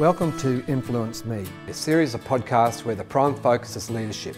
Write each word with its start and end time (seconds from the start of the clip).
Welcome 0.00 0.38
to 0.38 0.64
Influence 0.66 1.26
Me, 1.26 1.44
a 1.68 1.74
series 1.74 2.14
of 2.14 2.24
podcasts 2.24 2.86
where 2.86 2.94
the 2.94 3.04
prime 3.04 3.34
focus 3.34 3.76
is 3.76 3.90
leadership. 3.90 4.34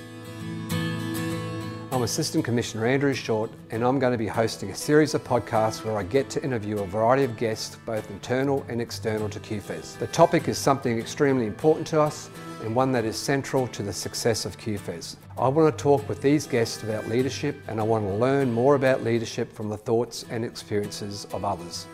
I'm 1.92 2.02
Assistant 2.02 2.44
Commissioner 2.44 2.84
Andrew 2.84 3.15
Short, 3.15 3.49
and 3.70 3.84
I'm 3.84 4.00
going 4.00 4.10
to 4.10 4.18
be 4.18 4.26
hosting 4.26 4.70
a 4.70 4.75
series 4.75 5.14
of 5.14 5.22
podcasts 5.22 5.84
where 5.84 5.96
I 5.96 6.02
get 6.02 6.28
to 6.30 6.42
interview 6.42 6.80
a 6.80 6.86
variety 6.88 7.22
of 7.22 7.36
guests, 7.36 7.76
both 7.86 8.11
internal 8.11 8.66
and 8.68 8.80
external 8.80 9.29
to 9.29 9.38
QFES. 9.38 10.00
The 10.00 10.09
topic 10.09 10.48
is 10.48 10.59
something 10.59 10.98
extremely 10.98 11.46
important 11.46 11.86
to 11.86 12.00
us 12.00 12.29
and 12.64 12.74
one 12.74 12.90
that 12.90 13.04
is 13.04 13.16
central 13.16 13.68
to 13.68 13.84
the 13.84 13.92
success 13.92 14.44
of 14.44 14.58
QFES. 14.58 15.14
I 15.38 15.46
want 15.46 15.79
to 15.79 15.80
talk 15.80 16.08
with 16.08 16.20
these 16.20 16.44
guests 16.44 16.82
about 16.82 17.06
leadership 17.06 17.54
and 17.68 17.79
I 17.79 17.84
want 17.84 18.04
to 18.04 18.12
learn 18.12 18.50
more 18.50 18.74
about 18.74 19.04
leadership 19.04 19.52
from 19.52 19.68
the 19.68 19.79
thoughts 19.79 20.24
and 20.29 20.44
experiences 20.44 21.29
of 21.32 21.44
others. 21.44 21.86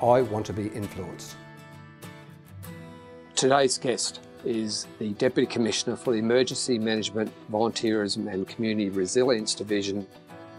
I 0.00 0.22
want 0.22 0.46
to 0.46 0.52
be 0.52 0.68
influenced. 0.68 1.34
Today's 3.38 3.78
guest 3.78 4.18
is 4.44 4.88
the 4.98 5.10
Deputy 5.10 5.46
Commissioner 5.46 5.94
for 5.94 6.12
the 6.12 6.18
Emergency 6.18 6.76
Management, 6.76 7.32
Volunteerism 7.52 8.26
and 8.26 8.48
Community 8.48 8.90
Resilience 8.90 9.54
Division 9.54 10.08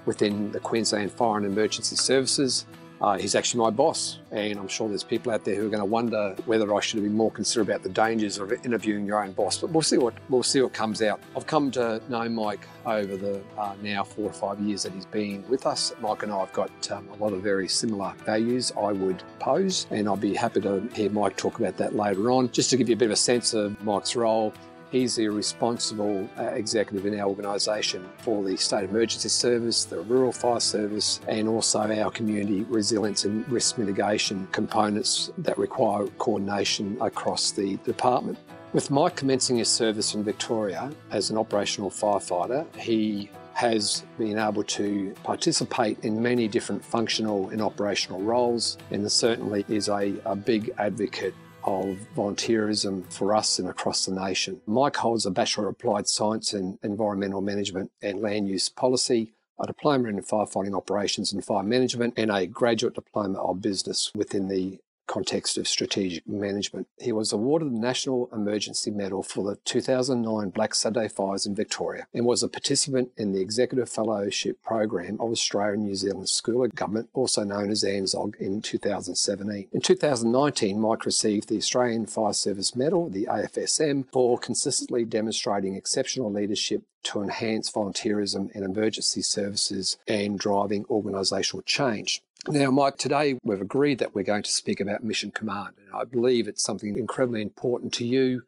within 0.05 0.49
the 0.53 0.61
Queensland 0.61 1.11
Fire 1.11 1.35
and 1.35 1.45
Emergency 1.45 1.97
Services 1.97 2.65
uh, 3.02 3.17
he's 3.17 3.35
actually 3.35 3.62
my 3.62 3.70
boss, 3.70 4.20
and 4.31 4.59
I'm 4.59 4.67
sure 4.67 4.89
there's 4.89 5.03
people 5.03 5.31
out 5.31 5.45
there 5.45 5.55
who 5.55 5.67
are 5.67 5.70
going 5.70 5.81
to 5.81 5.85
wonder 5.85 6.35
whether 6.45 6.73
I 6.76 6.81
should 6.81 7.02
be 7.02 7.09
more 7.09 7.31
considerate 7.31 7.70
about 7.70 7.84
the 7.84 7.90
dangers 7.90 8.38
of 8.38 8.52
interviewing 8.66 9.05
your 9.05 9.23
own 9.23 9.31
boss. 9.31 9.57
But 9.57 9.70
we'll 9.70 9.81
see 9.81 9.98
what 9.98 10.13
we'll 10.30 10.44
see 10.44 10.62
what 10.62 10.73
comes 10.73 11.02
out. 11.02 11.21
I've 11.35 11.48
come 11.48 11.71
to 11.71 12.02
know 12.09 12.27
Mike 12.27 12.67
over 12.85 13.16
the 13.16 13.41
uh, 13.57 13.76
now 13.81 14.04
four 14.04 14.26
or 14.26 14.34
five 14.34 14.59
years 14.59 14.84
that 14.84 14.93
he's 14.93 15.05
been 15.05 15.48
with 15.48 15.66
us. 15.66 15.93
Mike 16.02 16.23
and 16.23 16.31
I 16.31 16.40
have 16.40 16.54
got 16.54 16.91
um, 16.91 17.07
a 17.09 17.16
lot 17.23 17.34
of 17.34 17.41
very 17.41 17.67
similar 17.67 18.13
values. 18.26 18.71
I 18.77 18.91
would 18.91 19.23
pose, 19.40 19.88
and 19.91 20.07
I'll 20.07 20.18
be 20.18 20.34
happy 20.34 20.62
to 20.62 20.81
hear 20.93 21.09
Mike 21.09 21.38
talk 21.38 21.59
about 21.59 21.77
that 21.77 21.95
later 21.95 22.31
on. 22.31 22.52
Just 22.52 22.70
to 22.71 22.77
give 22.77 22.90
you 22.90 22.95
a 22.95 22.98
bit 22.98 23.05
of 23.05 23.12
a 23.12 23.16
sense 23.16 23.54
of 23.54 23.81
Mike's 23.84 24.16
role, 24.16 24.54
He's 24.91 25.15
the 25.15 25.27
responsible 25.29 26.27
uh, 26.37 26.45
executive 26.45 27.05
in 27.05 27.20
our 27.20 27.27
organisation 27.27 28.09
for 28.18 28.43
the 28.43 28.57
State 28.57 28.90
Emergency 28.90 29.29
Service, 29.29 29.85
the 29.85 30.01
Rural 30.01 30.32
Fire 30.32 30.59
Service, 30.59 31.20
and 31.27 31.48
also 31.48 31.79
our 31.79 32.09
community 32.09 32.63
resilience 32.63 33.23
and 33.26 33.48
risk 33.51 33.77
mitigation 33.77 34.48
components 34.51 35.32
that 35.37 35.57
require 35.60 36.07
coordination 36.17 36.98
across 37.01 37.51
the 37.51 37.77
department. 37.77 38.40
With 38.73 38.90
Mike 38.90 39.15
commencing 39.15 39.57
his 39.57 39.70
service 39.70 40.15
in 40.15 40.23
Victoria 40.23 40.91
as 41.12 41.29
an 41.29 41.37
operational 41.37 41.91
firefighter, 41.91 42.65
he 42.76 43.29
has 43.54 44.05
been 44.17 44.40
able 44.40 44.63
to 44.63 45.13
participate 45.23 45.99
in 46.04 46.21
many 46.21 46.48
different 46.48 46.84
functional 46.84 47.49
and 47.49 47.62
operational 47.62 48.21
roles 48.21 48.77
and 48.90 49.12
certainly 49.12 49.65
is 49.67 49.90
a, 49.90 50.13
a 50.26 50.35
big 50.35 50.71
advocate 50.77 51.34
of 51.70 51.99
volunteerism 52.15 53.12
for 53.13 53.35
us 53.35 53.59
and 53.59 53.70
across 53.70 54.05
the 54.05 54.12
nation. 54.12 54.59
Mike 54.65 54.95
holds 54.95 55.25
a 55.25 55.31
Bachelor 55.31 55.67
of 55.67 55.73
Applied 55.73 56.07
Science 56.07 56.53
in 56.53 56.79
Environmental 56.81 57.41
Management 57.41 57.91
and 58.01 58.21
Land 58.21 58.49
Use 58.49 58.70
Policy, 58.70 59.34
a 59.61 59.67
diploma 59.67 60.09
in 60.09 60.20
firefighting 60.21 60.76
operations 60.76 61.31
and 61.31 61.45
fire 61.45 61.63
management, 61.63 62.15
and 62.17 62.31
a 62.31 62.48
graduate 62.48 62.95
diploma 62.95 63.39
of 63.39 63.61
business 63.61 64.11
within 64.16 64.47
the 64.47 64.79
context 65.09 65.57
of 65.57 65.68
strategic 65.68 66.25
management. 66.28 66.88
He 67.00 67.12
was 67.12 67.34
awarded 67.34 67.74
the 67.74 67.79
National 67.79 68.29
Emergency 68.31 68.91
Medal 68.91 69.24
for 69.24 69.44
the 69.44 69.57
2009 69.66 70.51
Black 70.51 70.75
Sunday 70.75 71.07
fires 71.07 71.46
in 71.46 71.56
Victoria 71.56 72.07
and 72.13 72.25
was 72.25 72.44
a 72.44 72.47
participant 72.47 73.09
in 73.18 73.34
the 73.34 73.41
Executive 73.41 73.90
Fellowship 73.90 74.62
Program 74.62 75.18
of 75.19 75.31
Australia 75.31 75.74
and 75.74 75.84
New 75.84 75.96
Zealand 75.96 76.29
School 76.29 76.63
of 76.63 76.75
Government, 76.75 77.09
also 77.13 77.44
known 77.44 77.72
as 77.72 77.84
ANZSOG, 77.84 78.35
in 78.35 78.62
2017. 78.62 79.68
In 79.72 79.81
2019, 79.81 80.79
Mike 80.79 81.06
received 81.06 81.50
the 81.50 81.57
Australian 81.57 82.06
Fire 82.06 82.34
Service 82.34 82.75
Medal, 82.75 83.09
the 83.09 83.25
AFSM, 83.25 84.06
for 84.12 84.38
consistently 84.38 85.06
demonstrating 85.06 85.75
exceptional 85.75 86.31
leadership 86.31 86.84
to 87.01 87.22
enhance 87.22 87.72
volunteerism 87.72 88.51
in 88.51 88.63
emergency 88.63 89.22
services 89.22 89.97
and 90.07 90.38
driving 90.38 90.85
organisational 90.85 91.66
change. 91.66 92.22
Now, 92.47 92.72
Mike, 92.72 92.97
today 92.97 93.38
we've 93.44 93.61
agreed 93.61 94.00
that 94.00 94.16
we're 94.16 94.23
going 94.23 94.44
to 94.44 94.51
speak 94.51 94.79
about 94.79 95.03
Mission 95.03 95.29
Command, 95.29 95.75
and 95.77 95.94
I 95.94 96.05
believe 96.05 96.47
it's 96.47 96.63
something 96.63 96.97
incredibly 96.97 97.41
important 97.41 97.94
to 97.95 98.05
you. 98.05 98.44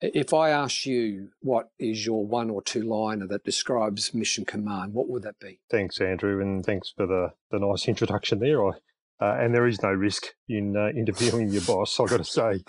If 0.00 0.32
I 0.32 0.50
ask 0.50 0.86
you 0.86 1.30
what 1.40 1.70
is 1.78 2.06
your 2.06 2.24
one 2.24 2.50
or 2.50 2.62
two 2.62 2.82
liner 2.82 3.26
that 3.26 3.44
describes 3.44 4.14
Mission 4.14 4.44
Command, 4.44 4.94
what 4.94 5.08
would 5.08 5.22
that 5.24 5.40
be? 5.40 5.60
Thanks, 5.70 6.00
Andrew, 6.00 6.40
and 6.40 6.64
thanks 6.64 6.92
for 6.96 7.06
the, 7.06 7.32
the 7.50 7.58
nice 7.58 7.88
introduction 7.88 8.38
there. 8.38 8.64
I, 8.64 8.72
uh, 9.22 9.36
and 9.38 9.54
there 9.54 9.68
is 9.68 9.80
no 9.82 9.90
risk 9.90 10.26
in 10.48 10.76
uh, 10.76 10.88
interviewing 10.98 11.48
your 11.48 11.62
boss, 11.62 12.00
I've 12.00 12.10
got 12.10 12.16
to 12.16 12.24
say. 12.24 12.64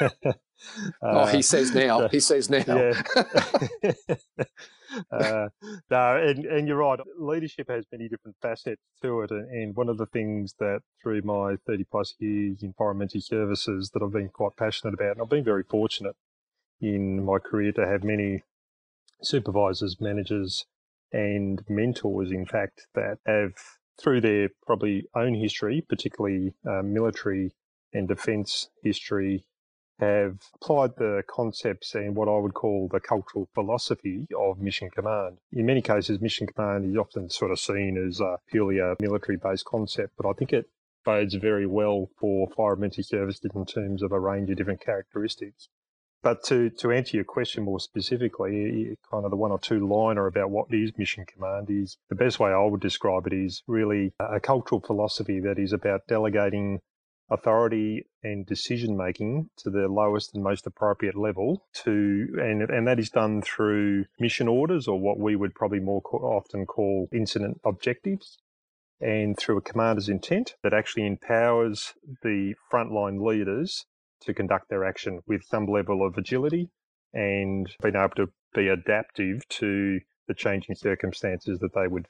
uh, 0.00 0.32
oh, 1.02 1.26
he 1.26 1.42
says 1.42 1.74
now. 1.74 2.08
he 2.08 2.20
says 2.20 2.48
now. 2.48 2.64
Yeah. 2.66 3.02
uh, 5.12 5.48
no, 5.90 6.16
and, 6.16 6.46
and 6.46 6.66
you're 6.66 6.78
right. 6.78 6.98
Leadership 7.18 7.68
has 7.68 7.84
many 7.92 8.08
different 8.08 8.36
facets 8.40 8.80
to 9.02 9.20
it. 9.22 9.30
And 9.30 9.76
one 9.76 9.88
of 9.90 9.98
the 9.98 10.06
things 10.06 10.54
that 10.58 10.80
through 11.02 11.22
my 11.22 11.56
30 11.66 11.84
plus 11.90 12.14
years 12.18 12.62
in 12.62 12.68
environmental 12.68 13.20
services 13.20 13.90
that 13.92 14.02
I've 14.02 14.12
been 14.12 14.30
quite 14.30 14.56
passionate 14.56 14.94
about, 14.94 15.12
and 15.12 15.22
I've 15.22 15.28
been 15.28 15.44
very 15.44 15.64
fortunate 15.68 16.16
in 16.80 17.24
my 17.24 17.38
career 17.38 17.72
to 17.72 17.86
have 17.86 18.04
many 18.04 18.42
supervisors, 19.22 20.00
managers, 20.00 20.64
and 21.12 21.60
mentors, 21.68 22.30
in 22.30 22.46
fact, 22.46 22.86
that 22.94 23.18
have, 23.26 23.52
through 24.02 24.20
their 24.20 24.48
probably 24.66 25.06
own 25.14 25.34
history, 25.34 25.84
particularly 25.88 26.54
uh, 26.68 26.82
military 26.82 27.52
and 27.92 28.08
defence 28.08 28.68
history, 28.82 29.44
have 29.98 30.38
applied 30.54 30.96
the 30.96 31.22
concepts 31.28 31.94
and 31.94 32.16
what 32.16 32.28
I 32.28 32.38
would 32.38 32.54
call 32.54 32.88
the 32.90 33.00
cultural 33.00 33.48
philosophy 33.54 34.26
of 34.36 34.58
Mission 34.58 34.88
Command. 34.90 35.38
In 35.52 35.66
many 35.66 35.82
cases, 35.82 36.20
Mission 36.20 36.46
Command 36.46 36.90
is 36.90 36.96
often 36.96 37.28
sort 37.28 37.50
of 37.50 37.60
seen 37.60 38.02
as 38.08 38.20
a 38.20 38.38
purely 38.50 38.78
a 38.78 38.96
military 39.00 39.36
based 39.36 39.66
concept, 39.66 40.14
but 40.16 40.28
I 40.28 40.32
think 40.32 40.52
it 40.52 40.66
bodes 41.04 41.34
very 41.34 41.66
well 41.66 42.08
for 42.18 42.48
fire 42.56 42.74
emergency 42.74 43.02
services 43.02 43.50
in 43.54 43.66
terms 43.66 44.02
of 44.02 44.12
a 44.12 44.20
range 44.20 44.50
of 44.50 44.56
different 44.56 44.80
characteristics. 44.80 45.68
But 46.22 46.42
to, 46.44 46.68
to 46.70 46.92
answer 46.92 47.16
your 47.16 47.24
question 47.24 47.64
more 47.64 47.80
specifically, 47.80 48.96
kind 49.10 49.24
of 49.24 49.30
the 49.30 49.36
one 49.36 49.52
or 49.52 49.58
two 49.58 49.86
liner 49.86 50.26
about 50.26 50.50
what 50.50 50.66
is 50.70 50.92
Mission 50.98 51.24
Command 51.24 51.70
is 51.70 51.96
the 52.10 52.14
best 52.14 52.38
way 52.38 52.50
I 52.50 52.62
would 52.62 52.80
describe 52.80 53.26
it 53.26 53.32
is 53.32 53.62
really 53.66 54.12
a 54.20 54.38
cultural 54.38 54.82
philosophy 54.82 55.40
that 55.40 55.58
is 55.58 55.72
about 55.72 56.06
delegating 56.08 56.80
authority 57.30 58.06
and 58.22 58.44
decision 58.44 58.96
making 58.96 59.48
to 59.56 59.70
the 59.70 59.86
lowest 59.88 60.34
and 60.34 60.42
most 60.42 60.66
appropriate 60.66 61.16
level 61.16 61.64
to 61.72 62.26
and 62.40 62.62
and 62.62 62.88
that 62.88 62.98
is 62.98 63.08
done 63.08 63.40
through 63.40 64.04
mission 64.18 64.48
orders 64.48 64.88
or 64.88 64.98
what 64.98 65.18
we 65.18 65.36
would 65.36 65.54
probably 65.54 65.78
more 65.78 66.02
often 66.12 66.66
call 66.66 67.08
incident 67.12 67.60
objectives 67.64 68.36
and 69.00 69.38
through 69.38 69.56
a 69.56 69.62
commander's 69.62 70.08
intent 70.08 70.56
that 70.62 70.74
actually 70.74 71.06
empowers 71.06 71.94
the 72.22 72.54
frontline 72.70 73.24
leaders 73.24 73.86
to 74.22 74.34
conduct 74.34 74.68
their 74.68 74.84
action 74.84 75.20
with 75.26 75.42
some 75.44 75.66
level 75.66 76.06
of 76.06 76.16
agility 76.16 76.68
and 77.12 77.68
being 77.82 77.96
able 77.96 78.14
to 78.16 78.26
be 78.54 78.68
adaptive 78.68 79.46
to 79.48 80.00
the 80.28 80.34
changing 80.34 80.74
circumstances 80.74 81.58
that 81.58 81.74
they 81.74 81.88
would 81.88 82.06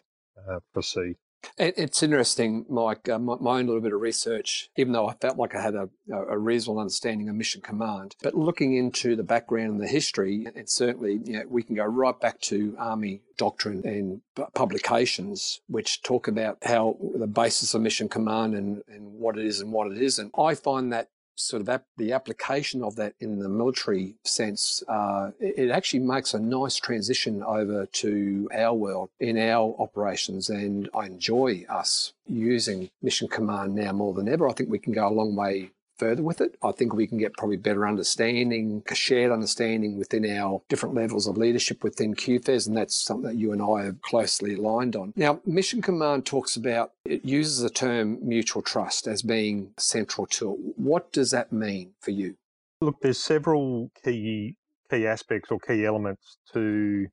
uh, 0.48 0.58
foresee. 0.72 1.14
It's 1.56 2.02
interesting, 2.02 2.66
Mike. 2.68 3.08
Uh, 3.08 3.18
my, 3.18 3.36
my, 3.40 3.58
own 3.58 3.66
little 3.66 3.80
bit 3.80 3.94
of 3.94 4.00
research, 4.00 4.68
even 4.76 4.92
though 4.92 5.08
I 5.08 5.14
felt 5.14 5.38
like 5.38 5.54
I 5.54 5.62
had 5.62 5.74
a, 5.74 5.88
a, 6.12 6.36
reasonable 6.36 6.80
understanding 6.80 7.30
of 7.30 7.34
mission 7.34 7.62
command, 7.62 8.14
but 8.22 8.34
looking 8.34 8.76
into 8.76 9.16
the 9.16 9.22
background 9.22 9.72
and 9.72 9.80
the 9.80 9.88
history, 9.88 10.46
and 10.54 10.68
certainly 10.68 11.20
you 11.24 11.38
know, 11.38 11.44
we 11.48 11.62
can 11.62 11.76
go 11.76 11.84
right 11.84 12.18
back 12.20 12.40
to 12.42 12.76
Army 12.78 13.22
doctrine 13.38 13.86
and 13.86 14.20
publications, 14.54 15.60
which 15.66 16.02
talk 16.02 16.28
about 16.28 16.58
how 16.62 16.98
the 17.14 17.26
basis 17.26 17.72
of 17.72 17.80
mission 17.80 18.08
command 18.08 18.54
and, 18.54 18.82
and 18.88 19.14
what 19.14 19.38
it 19.38 19.46
is 19.46 19.60
and 19.60 19.72
what 19.72 19.90
it 19.90 19.96
isn't. 19.96 20.32
I 20.38 20.54
find 20.54 20.92
that 20.92 21.08
sort 21.42 21.66
of 21.66 21.82
the 21.96 22.12
application 22.12 22.82
of 22.82 22.96
that 22.96 23.14
in 23.20 23.38
the 23.38 23.48
military 23.48 24.14
sense, 24.24 24.82
uh, 24.88 25.30
it, 25.40 25.70
actually 25.70 26.00
makes 26.00 26.34
a 26.34 26.38
nice 26.38 26.76
transition 26.76 27.42
over 27.42 27.86
to 27.86 28.48
our 28.54 28.74
world 28.74 29.10
in 29.18 29.38
our 29.38 29.74
operations. 29.78 30.50
And 30.50 30.88
I 30.94 31.06
enjoy 31.06 31.64
us 31.68 32.12
using 32.28 32.90
Mission 33.02 33.28
Command 33.28 33.74
now 33.74 33.92
more 33.92 34.14
than 34.14 34.28
ever. 34.28 34.48
I 34.48 34.52
think 34.52 34.70
we 34.70 34.78
can 34.78 34.92
go 34.92 35.08
a 35.08 35.10
long 35.10 35.36
way 35.36 35.70
further 36.00 36.22
with 36.22 36.40
it. 36.40 36.56
I 36.62 36.72
think 36.72 36.94
we 36.94 37.06
can 37.06 37.18
get 37.18 37.36
probably 37.36 37.58
better 37.58 37.86
understanding, 37.86 38.82
a 38.90 38.94
shared 38.94 39.30
understanding 39.30 39.98
within 39.98 40.24
our 40.38 40.62
different 40.68 40.94
levels 40.94 41.26
of 41.26 41.36
leadership 41.36 41.84
within 41.84 42.14
QFES, 42.14 42.66
and 42.66 42.76
that's 42.76 42.96
something 42.96 43.28
that 43.28 43.36
you 43.36 43.52
and 43.52 43.60
I 43.60 43.88
are 43.88 43.96
closely 44.02 44.54
aligned 44.54 44.96
on. 44.96 45.12
Now, 45.14 45.40
Mission 45.44 45.82
Command 45.82 46.24
talks 46.24 46.56
about, 46.56 46.92
it 47.04 47.24
uses 47.24 47.58
the 47.60 47.70
term 47.70 48.18
mutual 48.26 48.62
trust 48.62 49.06
as 49.06 49.22
being 49.22 49.72
central 49.78 50.26
to 50.28 50.52
it. 50.52 50.58
What 50.76 51.12
does 51.12 51.30
that 51.32 51.52
mean 51.52 51.92
for 52.00 52.12
you? 52.12 52.36
Look, 52.80 53.00
there's 53.02 53.22
several 53.22 53.90
key 54.02 54.56
key 54.90 55.06
aspects 55.06 55.50
or 55.52 55.60
key 55.60 55.84
elements 55.84 56.38
to 56.52 57.06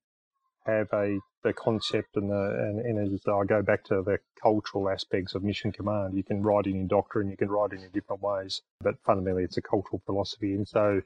have 0.67 0.87
a 0.93 1.19
the 1.43 1.53
concept 1.53 2.15
and 2.15 2.29
the 2.29 2.35
and, 2.35 2.79
and 2.79 3.13
as 3.13 3.21
I 3.27 3.45
go 3.45 3.61
back 3.61 3.83
to 3.85 4.01
the 4.01 4.19
cultural 4.41 4.89
aspects 4.89 5.33
of 5.33 5.43
mission 5.43 5.71
command. 5.71 6.15
You 6.15 6.23
can 6.23 6.43
write 6.43 6.67
it 6.67 6.71
in 6.71 6.87
doctrine, 6.87 7.29
you 7.29 7.37
can 7.37 7.49
write 7.49 7.73
it 7.73 7.81
in 7.81 7.89
different 7.93 8.21
ways, 8.21 8.61
but 8.81 8.95
fundamentally 9.05 9.43
it's 9.43 9.57
a 9.57 9.61
cultural 9.61 10.01
philosophy. 10.05 10.53
And 10.53 10.67
so 10.67 11.01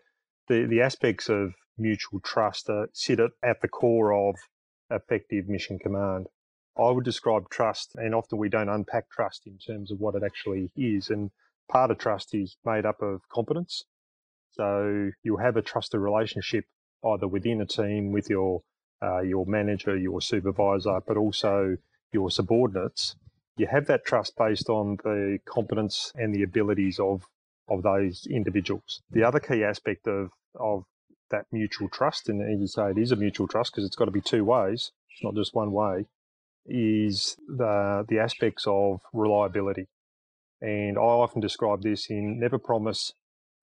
the 0.47 0.65
the 0.65 0.81
aspects 0.81 1.29
of 1.29 1.53
mutual 1.77 2.19
trust 2.19 2.69
are, 2.69 2.89
sit 2.93 3.19
at, 3.19 3.31
at 3.43 3.61
the 3.61 3.67
core 3.67 4.13
of 4.13 4.35
effective 4.89 5.47
mission 5.47 5.79
command. 5.79 6.27
I 6.77 6.89
would 6.89 7.03
describe 7.05 7.49
trust, 7.49 7.91
and 7.95 8.15
often 8.15 8.37
we 8.37 8.49
don't 8.49 8.69
unpack 8.69 9.09
trust 9.09 9.45
in 9.45 9.57
terms 9.57 9.91
of 9.91 9.99
what 9.99 10.15
it 10.15 10.23
actually 10.23 10.71
is. 10.75 11.09
And 11.09 11.31
part 11.69 11.91
of 11.91 11.97
trust 11.97 12.33
is 12.33 12.57
made 12.65 12.85
up 12.85 13.01
of 13.01 13.21
competence. 13.29 13.83
So 14.51 15.11
you'll 15.23 15.39
have 15.39 15.57
a 15.57 15.61
trusted 15.61 15.99
relationship 15.99 16.65
either 17.03 17.27
within 17.27 17.61
a 17.61 17.65
team 17.65 18.11
with 18.11 18.29
your 18.29 18.61
uh, 19.01 19.21
your 19.21 19.45
manager, 19.45 19.97
your 19.97 20.21
supervisor, 20.21 20.99
but 21.07 21.17
also 21.17 21.77
your 22.11 22.29
subordinates. 22.29 23.15
You 23.57 23.67
have 23.67 23.87
that 23.87 24.05
trust 24.05 24.35
based 24.37 24.69
on 24.69 24.97
the 25.03 25.39
competence 25.45 26.11
and 26.15 26.33
the 26.33 26.43
abilities 26.43 26.99
of 26.99 27.27
of 27.67 27.83
those 27.83 28.27
individuals. 28.29 29.01
The 29.11 29.23
other 29.23 29.39
key 29.39 29.63
aspect 29.63 30.07
of 30.07 30.31
of 30.55 30.85
that 31.29 31.45
mutual 31.51 31.87
trust, 31.89 32.27
and 32.29 32.41
as 32.41 32.59
you 32.59 32.67
say, 32.67 32.91
it 32.91 32.97
is 32.97 33.11
a 33.11 33.15
mutual 33.15 33.47
trust 33.47 33.71
because 33.71 33.85
it's 33.85 33.95
got 33.95 34.05
to 34.05 34.11
be 34.11 34.21
two 34.21 34.43
ways, 34.43 34.91
it's 35.11 35.23
not 35.23 35.35
just 35.35 35.55
one 35.55 35.71
way, 35.71 36.05
is 36.65 37.37
the 37.47 38.05
the 38.07 38.19
aspects 38.19 38.65
of 38.67 39.01
reliability. 39.13 39.87
And 40.61 40.97
I 40.97 41.01
often 41.01 41.41
describe 41.41 41.81
this 41.81 42.09
in 42.09 42.39
never 42.39 42.59
promise 42.59 43.13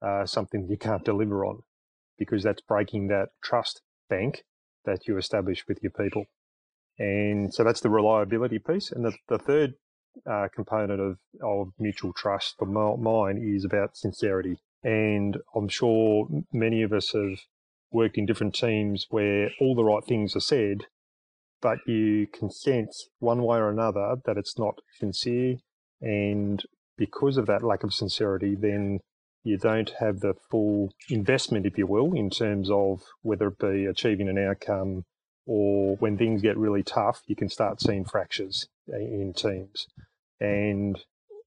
uh, 0.02 0.26
something 0.26 0.66
you 0.68 0.76
can't 0.76 1.04
deliver 1.04 1.44
on, 1.44 1.62
because 2.18 2.42
that's 2.42 2.62
breaking 2.62 3.08
that 3.08 3.28
trust 3.42 3.82
bank 4.08 4.44
that 4.88 5.06
you 5.06 5.18
establish 5.18 5.64
with 5.68 5.78
your 5.82 5.92
people. 5.92 6.24
And 6.98 7.54
so 7.54 7.62
that's 7.62 7.80
the 7.80 7.90
reliability 7.90 8.58
piece. 8.58 8.90
And 8.90 9.04
the, 9.04 9.12
the 9.28 9.38
third 9.38 9.74
uh, 10.28 10.48
component 10.52 11.00
of, 11.00 11.18
of 11.42 11.72
mutual 11.78 12.12
trust 12.12 12.56
for 12.58 12.66
mine 12.66 13.38
is 13.38 13.64
about 13.64 13.96
sincerity. 13.96 14.56
And 14.82 15.36
I'm 15.54 15.68
sure 15.68 16.26
many 16.52 16.82
of 16.82 16.92
us 16.92 17.12
have 17.12 17.38
worked 17.90 18.18
in 18.18 18.26
different 18.26 18.54
teams 18.54 19.06
where 19.10 19.50
all 19.60 19.74
the 19.74 19.84
right 19.84 20.04
things 20.06 20.34
are 20.34 20.40
said, 20.40 20.78
but 21.60 21.78
you 21.86 22.26
can 22.26 22.50
sense 22.50 23.08
one 23.18 23.42
way 23.42 23.58
or 23.58 23.70
another 23.70 24.16
that 24.24 24.36
it's 24.36 24.58
not 24.58 24.80
sincere. 24.98 25.56
And 26.00 26.62
because 26.96 27.36
of 27.36 27.46
that 27.46 27.62
lack 27.62 27.84
of 27.84 27.94
sincerity, 27.94 28.54
then 28.54 29.00
you 29.48 29.56
don't 29.56 29.92
have 29.98 30.20
the 30.20 30.34
full 30.50 30.92
investment, 31.08 31.64
if 31.64 31.78
you 31.78 31.86
will, 31.86 32.12
in 32.12 32.28
terms 32.28 32.70
of 32.70 33.02
whether 33.22 33.48
it 33.48 33.58
be 33.58 33.86
achieving 33.86 34.28
an 34.28 34.38
outcome 34.38 35.04
or 35.46 35.96
when 35.96 36.18
things 36.18 36.42
get 36.42 36.58
really 36.58 36.82
tough, 36.82 37.22
you 37.26 37.34
can 37.34 37.48
start 37.48 37.80
seeing 37.80 38.04
fractures 38.04 38.68
in 38.86 39.32
teams. 39.34 39.86
And 40.38 40.98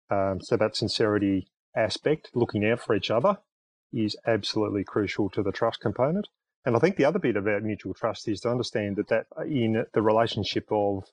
um, 0.09 0.41
so 0.41 0.57
that 0.57 0.75
sincerity 0.75 1.47
aspect, 1.75 2.31
looking 2.33 2.65
out 2.65 2.81
for 2.81 2.95
each 2.95 3.11
other, 3.11 3.37
is 3.93 4.17
absolutely 4.25 4.83
crucial 4.83 5.29
to 5.29 5.43
the 5.43 5.51
trust 5.51 5.79
component. 5.79 6.27
And 6.65 6.75
I 6.75 6.79
think 6.79 6.95
the 6.95 7.05
other 7.05 7.19
bit 7.19 7.37
about 7.37 7.61
mutual 7.61 7.93
trust 7.93 8.27
is 8.27 8.41
to 8.41 8.49
understand 8.49 8.95
that 8.95 9.09
that 9.09 9.25
in 9.45 9.85
the 9.93 10.01
relationship 10.01 10.65
of 10.71 11.03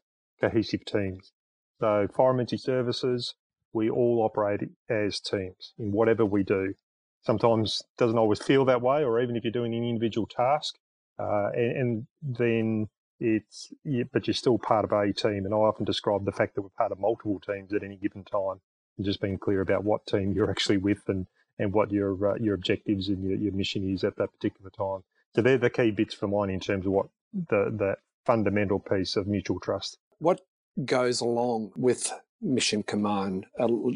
cohesive 0.41 0.87
teams. 0.87 1.33
So 1.81 2.09
fire 2.17 2.31
emergency 2.31 2.57
services, 2.57 3.35
we 3.73 3.91
all 3.91 4.23
operate 4.23 4.61
as 4.89 5.21
teams 5.21 5.73
in 5.79 5.93
whatever 5.93 6.25
we 6.25 6.43
do. 6.43 6.75
Sometimes 7.23 7.83
doesn't 7.99 8.19
always 8.19 8.43
feel 8.43 8.65
that 8.67 8.81
way, 8.81 9.05
or 9.05 9.21
even 9.21 9.37
if 9.37 9.45
you're 9.45 9.53
doing 9.53 9.75
an 9.75 9.85
individual 9.85 10.27
task, 10.27 10.77
uh, 11.19 11.51
and, 11.53 11.77
and, 11.77 12.07
then 12.23 12.89
it's 13.21 13.73
but 14.13 14.27
you're 14.27 14.35
still 14.35 14.59
part 14.59 14.85
of 14.85 14.93
a 14.93 15.13
team. 15.13 15.45
And 15.45 15.53
I 15.53 15.57
often 15.57 15.85
describe 15.85 16.25
the 16.25 16.33
fact 16.33 16.55
that 16.55 16.63
we're 16.63 16.69
part 16.71 16.93
of 16.93 17.01
multiple 17.01 17.41
teams 17.41 17.73
at 17.73 17.83
any 17.83 17.97
given 17.97 18.25
time, 18.25 18.61
and 18.97 19.05
just 19.05 19.21
being 19.21 19.39
clear 19.39 19.61
about 19.61 19.85
what 19.85 20.07
team 20.07 20.33
you're 20.33 20.51
actually 20.51 20.77
with 20.77 21.03
and 21.09 21.27
and 21.59 21.73
what 21.73 21.91
your 21.91 22.33
uh, 22.33 22.37
your 22.37 22.55
objectives 22.55 23.09
and 23.09 23.25
your, 23.25 23.37
your 23.37 23.53
mission 23.53 23.93
is 23.93 24.05
at 24.05 24.17
that 24.17 24.33
particular 24.33 24.71
time. 24.71 25.03
So 25.35 25.43
they're 25.43 25.59
the 25.59 25.71
key 25.71 25.91
bits 25.91 26.15
for 26.15 26.29
mine 26.29 26.51
in 26.51 26.61
terms 26.61 26.87
of 26.87 26.93
what 26.93 27.07
the 27.33 27.73
the 27.77 27.97
fundamental 28.25 28.79
piece 28.79 29.17
of 29.17 29.27
mutual 29.27 29.59
trust. 29.59 29.99
What 30.19 30.41
goes 30.85 31.21
along 31.21 31.73
with 31.77 32.13
mission 32.41 32.83
command, 32.83 33.47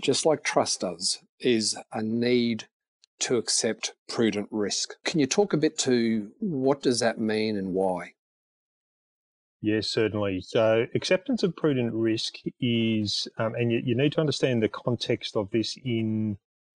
just 0.00 0.26
like 0.26 0.42
trust 0.42 0.80
does, 0.80 1.20
is 1.40 1.76
a 1.92 2.02
need 2.02 2.64
to 3.20 3.36
accept 3.36 3.94
prudent 4.08 4.48
risk. 4.50 4.94
Can 5.04 5.20
you 5.20 5.26
talk 5.26 5.52
a 5.52 5.56
bit 5.56 5.78
to 5.78 6.32
what 6.40 6.82
does 6.82 7.00
that 7.00 7.18
mean 7.18 7.56
and 7.56 7.72
why? 7.72 8.14
Yes, 9.60 9.88
certainly. 9.88 10.40
So, 10.40 10.86
acceptance 10.92 11.44
of 11.44 11.54
prudent 11.54 11.94
risk 11.94 12.34
is, 12.60 13.28
um, 13.38 13.54
and 13.54 13.70
you, 13.70 13.80
you, 13.84 13.96
need 13.96 14.10
to 14.12 14.20
understand 14.20 14.60
the 14.60 14.68
context 14.68 15.36
of 15.36 15.50
this 15.52 15.78
in 15.84 16.38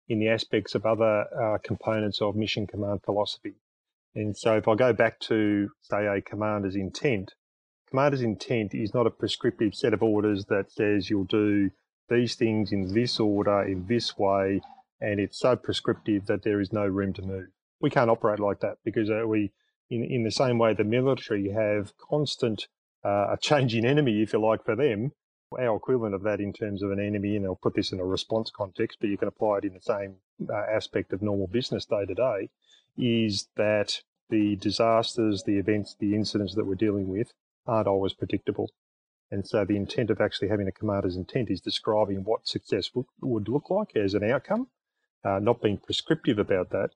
in 0.09 0.19
the 0.19 0.29
aspects 0.29 0.75
of 0.75 0.85
other 0.85 1.27
uh, 1.41 1.59
components 1.63 2.21
of 2.21 2.35
mission 2.35 2.67
command 2.67 3.03
philosophy. 3.05 3.55
And 4.17 4.37
so, 4.37 4.57
if 4.57 4.67
I 4.67 4.75
go 4.75 4.93
back 4.93 5.21
to 5.21 5.71
say 5.81 6.07
a 6.07 6.21
commander's 6.21 6.75
intent, 6.75 7.35
commander's 7.93 8.23
intent 8.23 8.75
is 8.75 8.95
not 8.95 9.07
a 9.07 9.11
prescriptive 9.11 9.75
set 9.75 9.93
of 9.93 10.03
orders 10.03 10.47
that 10.47 10.73
says 10.73 11.11
you'll 11.11 11.25
do 11.25 11.71
these 12.09 12.35
things 12.35 12.73
in 12.73 12.95
this 12.95 13.21
order, 13.21 13.63
in 13.65 13.85
this 13.87 14.17
way, 14.17 14.63
and 15.03 15.21
it's 15.21 15.39
so 15.39 15.55
prescriptive 15.55 16.25
that 16.25 16.43
there 16.43 16.59
is 16.59 16.73
no 16.73 16.87
room 16.87 17.13
to 17.13 17.21
move. 17.21 17.49
We 17.83 17.91
can't 17.91 18.09
operate 18.09 18.41
like 18.41 18.61
that 18.61 18.79
because 18.83 19.11
uh, 19.11 19.29
we, 19.29 19.53
in, 19.91 20.05
in 20.05 20.25
the 20.25 20.31
same 20.31 20.59
way 20.59 20.73
the 20.73 20.85
military 20.85 21.51
have 21.51 21.93
constant, 21.99 22.67
uh, 23.05 23.35
a 23.35 23.37
changing 23.39 23.85
enemy, 23.85 24.23
if 24.23 24.33
you 24.33 24.41
like, 24.41 24.65
for 24.65 24.75
them, 24.75 25.13
our 25.61 25.77
equivalent 25.77 26.15
of 26.15 26.23
that 26.23 26.41
in 26.41 26.55
terms 26.55 26.83
of 26.83 26.93
an 26.93 27.01
enemy, 27.01 27.37
and 27.37 27.45
I'll 27.45 27.59
put 27.63 27.75
this 27.75 27.93
in 27.93 28.01
a 28.01 28.07
response 28.07 28.51
context, 28.51 28.99
but 29.03 29.11
you 29.11 29.19
can 29.19 29.29
apply 29.29 29.59
it 29.59 29.65
in 29.65 29.75
the 29.75 29.83
same 29.83 30.15
uh, 30.49 30.75
aspect 30.75 31.13
of 31.13 31.21
normal 31.21 31.47
business 31.47 31.85
day 31.85 32.07
to 32.07 32.15
day, 32.15 32.49
is 32.97 33.49
that 33.57 34.01
the 34.31 34.57
disasters, 34.57 35.43
the 35.43 35.59
events, 35.59 35.95
the 36.01 36.15
incidents 36.15 36.55
that 36.55 36.65
we're 36.65 36.75
dealing 36.75 37.07
with 37.07 37.33
aren't 37.67 37.89
always 37.89 38.13
predictable. 38.13 38.71
And 39.31 39.47
so 39.47 39.65
the 39.65 39.77
intent 39.77 40.11
of 40.11 40.21
actually 40.21 40.49
having 40.49 40.69
a 40.69 40.73
commander's 40.73 41.17
intent 41.17 41.51
is 41.51 41.61
describing 41.61 42.25
what 42.25 42.47
success 42.47 42.91
would 42.95 43.49
look 43.49 43.71
like 43.71 43.97
as 43.97 44.15
an 44.15 44.25
outcome, 44.31 44.69
uh, 45.25 45.39
not 45.39 45.63
being 45.63 45.79
prescriptive 45.79 46.39
about 46.39 46.71
that. 46.71 46.91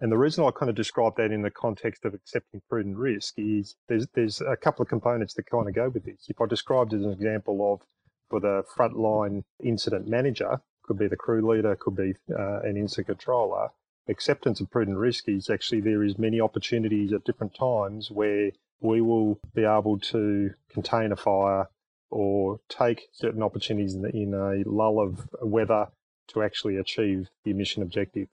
And 0.00 0.12
the 0.12 0.18
reason 0.18 0.44
I 0.44 0.50
kind 0.50 0.68
of 0.68 0.76
describe 0.76 1.16
that 1.16 1.32
in 1.32 1.42
the 1.42 1.50
context 1.50 2.04
of 2.04 2.12
accepting 2.14 2.60
prudent 2.68 2.96
risk 2.98 3.34
is 3.38 3.76
there's 3.88 4.06
there's 4.14 4.40
a 4.42 4.56
couple 4.56 4.82
of 4.82 4.88
components 4.88 5.34
that 5.34 5.46
kind 5.46 5.68
of 5.68 5.74
go 5.74 5.88
with 5.88 6.04
this. 6.04 6.26
If 6.28 6.40
I 6.40 6.46
described 6.46 6.92
as 6.92 7.02
an 7.02 7.12
example 7.12 7.72
of 7.72 7.80
for 8.28 8.40
the 8.40 8.62
frontline 8.76 9.44
incident 9.62 10.06
manager, 10.06 10.60
could 10.82 10.98
be 10.98 11.08
the 11.08 11.16
crew 11.16 11.46
leader, 11.46 11.76
could 11.76 11.96
be 11.96 12.14
uh, 12.30 12.60
an 12.60 12.76
incident 12.76 13.08
controller. 13.08 13.68
Acceptance 14.08 14.60
of 14.60 14.70
prudent 14.70 14.98
risk 14.98 15.28
is 15.28 15.50
actually 15.50 15.80
there 15.80 16.04
is 16.04 16.18
many 16.18 16.40
opportunities 16.40 17.12
at 17.12 17.24
different 17.24 17.54
times 17.54 18.10
where 18.10 18.50
we 18.80 19.00
will 19.00 19.38
be 19.54 19.64
able 19.64 19.98
to 19.98 20.50
contain 20.70 21.12
a 21.12 21.16
fire 21.16 21.68
or 22.10 22.60
take 22.68 23.08
certain 23.12 23.42
opportunities 23.42 23.94
in, 23.94 24.04
in 24.06 24.34
a 24.34 24.68
lull 24.68 25.00
of 25.00 25.28
weather 25.42 25.88
to 26.28 26.42
actually 26.42 26.76
achieve 26.76 27.28
the 27.44 27.52
mission 27.52 27.82
objective. 27.82 28.28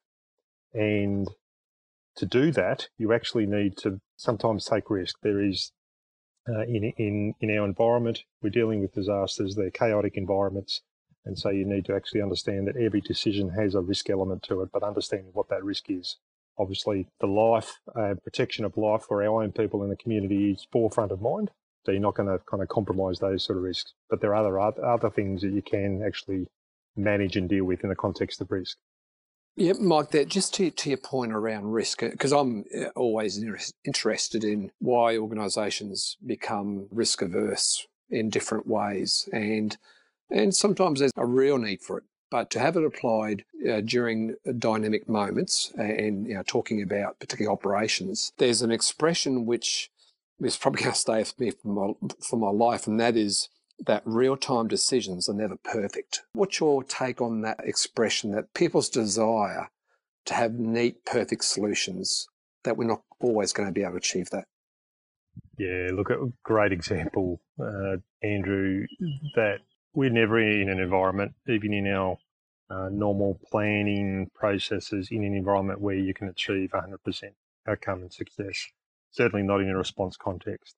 And 0.74 1.28
to 2.16 2.26
do 2.26 2.52
that, 2.52 2.90
you 2.98 3.14
actually 3.14 3.46
need 3.46 3.78
to 3.78 4.00
sometimes 4.18 4.66
take 4.66 4.90
risk. 4.90 5.16
There 5.22 5.42
is 5.42 5.72
uh, 6.48 6.64
in 6.64 6.92
in 6.98 7.34
in 7.40 7.58
our 7.58 7.66
environment, 7.66 8.24
we're 8.42 8.50
dealing 8.50 8.82
with 8.82 8.94
disasters. 8.94 9.56
They're 9.56 9.72
chaotic 9.72 10.18
environments, 10.18 10.82
and 11.26 11.38
so 11.40 11.50
you 11.50 11.66
need 11.66 11.86
to 11.86 11.96
actually 11.96 12.22
understand 12.22 12.68
that 12.68 12.76
every 12.76 13.02
decision 13.02 13.50
has 13.50 13.76
a 13.76 13.82
risk 13.82 14.10
element 14.10 14.44
to 14.44 14.62
it. 14.62 14.70
But 14.74 14.84
understanding 14.84 15.32
what 15.34 15.50
that 15.50 15.64
risk 15.64 15.90
is, 15.90 16.18
obviously, 16.58 17.08
the 17.20 17.28
life 17.28 17.80
uh, 17.96 18.16
protection 18.24 18.66
of 18.66 18.78
life 18.78 19.04
for 19.08 19.24
our 19.24 19.42
own 19.42 19.52
people 19.52 19.84
in 19.84 19.90
the 19.90 19.96
community 19.96 20.52
is 20.52 20.68
forefront 20.72 21.12
of 21.12 21.22
mind. 21.22 21.52
So 21.86 21.92
you're 21.92 22.02
not 22.02 22.16
going 22.16 22.30
to 22.30 22.40
kind 22.50 22.64
of 22.64 22.70
compromise 22.70 23.20
those 23.20 23.44
sort 23.44 23.58
of 23.58 23.64
risks. 23.64 23.94
But 24.10 24.22
there 24.22 24.36
are 24.36 24.48
other 24.48 24.86
other 24.86 25.10
things 25.10 25.42
that 25.42 25.52
you 25.52 25.62
can 25.62 26.02
actually 26.06 26.48
manage 26.96 27.36
and 27.36 27.50
deal 27.50 27.66
with 27.66 27.84
in 27.84 27.90
the 27.90 27.96
context 27.96 28.42
of 28.42 28.52
risk. 28.52 28.78
Yeah, 29.56 29.74
Mike, 29.80 30.12
that 30.12 30.30
just 30.30 30.54
to, 30.56 30.72
to 30.72 30.90
your 30.90 30.98
point 30.98 31.32
around 31.32 31.66
risk, 31.66 32.00
because 32.00 32.32
I'm 32.32 32.66
uh, 32.76 32.86
always 32.96 33.44
interested 33.86 34.44
in 34.44 34.72
why 34.80 35.16
organisations 35.18 36.18
become 36.26 36.88
risk 36.90 37.22
averse 37.22 37.86
in 38.10 38.30
different 38.30 38.66
ways, 38.66 39.30
and 39.32 39.78
and 40.32 40.56
sometimes 40.56 41.00
there's 41.00 41.12
a 41.16 41.26
real 41.26 41.60
need 41.60 41.82
for 41.82 42.00
it. 42.00 42.04
But 42.34 42.50
to 42.50 42.60
have 42.60 42.76
it 42.76 42.84
applied 42.84 43.46
uh, 43.70 43.82
during 43.82 44.38
dynamic 44.58 45.08
moments, 45.08 45.72
and 45.78 46.26
you 46.26 46.34
know, 46.34 46.42
talking 46.42 46.82
about 46.82 47.20
particular 47.20 47.52
operations, 47.52 48.34
there's 48.40 48.64
an 48.64 48.72
expression 48.72 49.46
which 49.46 49.92
is 50.42 50.58
probably 50.58 50.82
going 50.82 50.94
to 50.94 51.00
stay 51.00 51.20
with 51.20 51.40
me 51.40 51.52
for 51.52 51.68
my, 51.68 52.08
for 52.28 52.38
my 52.38 52.50
life, 52.50 52.88
and 52.88 53.00
that 53.00 53.16
is 53.16 53.50
that 53.86 54.02
real 54.04 54.36
time 54.36 54.68
decisions 54.68 55.30
are 55.30 55.36
never 55.36 55.58
perfect. 55.58 56.24
What's 56.34 56.60
your 56.60 56.84
take 56.84 57.22
on 57.22 57.42
that 57.42 57.60
expression 57.64 58.32
that 58.32 58.56
people's 58.56 58.90
desire 58.90 59.70
to 60.26 60.34
have 60.34 60.56
neat, 60.56 61.06
perfect 61.06 61.44
solutions, 61.44 62.28
that 62.64 62.78
we're 62.78 62.88
not 62.88 63.04
always 63.20 63.54
going 63.54 63.70
to 63.70 63.72
be 63.72 63.84
able 63.84 63.92
to 63.92 63.98
achieve 63.98 64.32
that? 64.32 64.46
Yeah, 65.60 65.90
look, 65.94 66.10
a 66.10 66.32
great 66.42 66.72
example, 66.72 67.42
uh, 67.60 67.98
Andrew, 68.24 68.88
that 69.36 69.60
we're 69.94 70.10
never 70.10 70.40
in 70.40 70.70
an 70.70 70.80
environment, 70.80 71.34
even 71.48 71.74
in 71.74 71.88
our 71.88 72.18
uh, 72.70 72.90
normal 72.90 73.40
planning 73.52 74.30
processes, 74.34 75.10
in 75.12 75.24
an 75.24 75.34
environment 75.34 75.82
where 75.82 75.96
you 75.96 76.14
can 76.14 76.28
achieve 76.28 76.72
100% 76.72 77.24
outcome 77.68 78.02
and 78.02 78.14
success. 78.14 78.68
Certainly 79.12 79.46
not 79.46 79.62
in 79.62 79.70
a 79.70 79.78
response 79.78 80.18
context. 80.18 80.76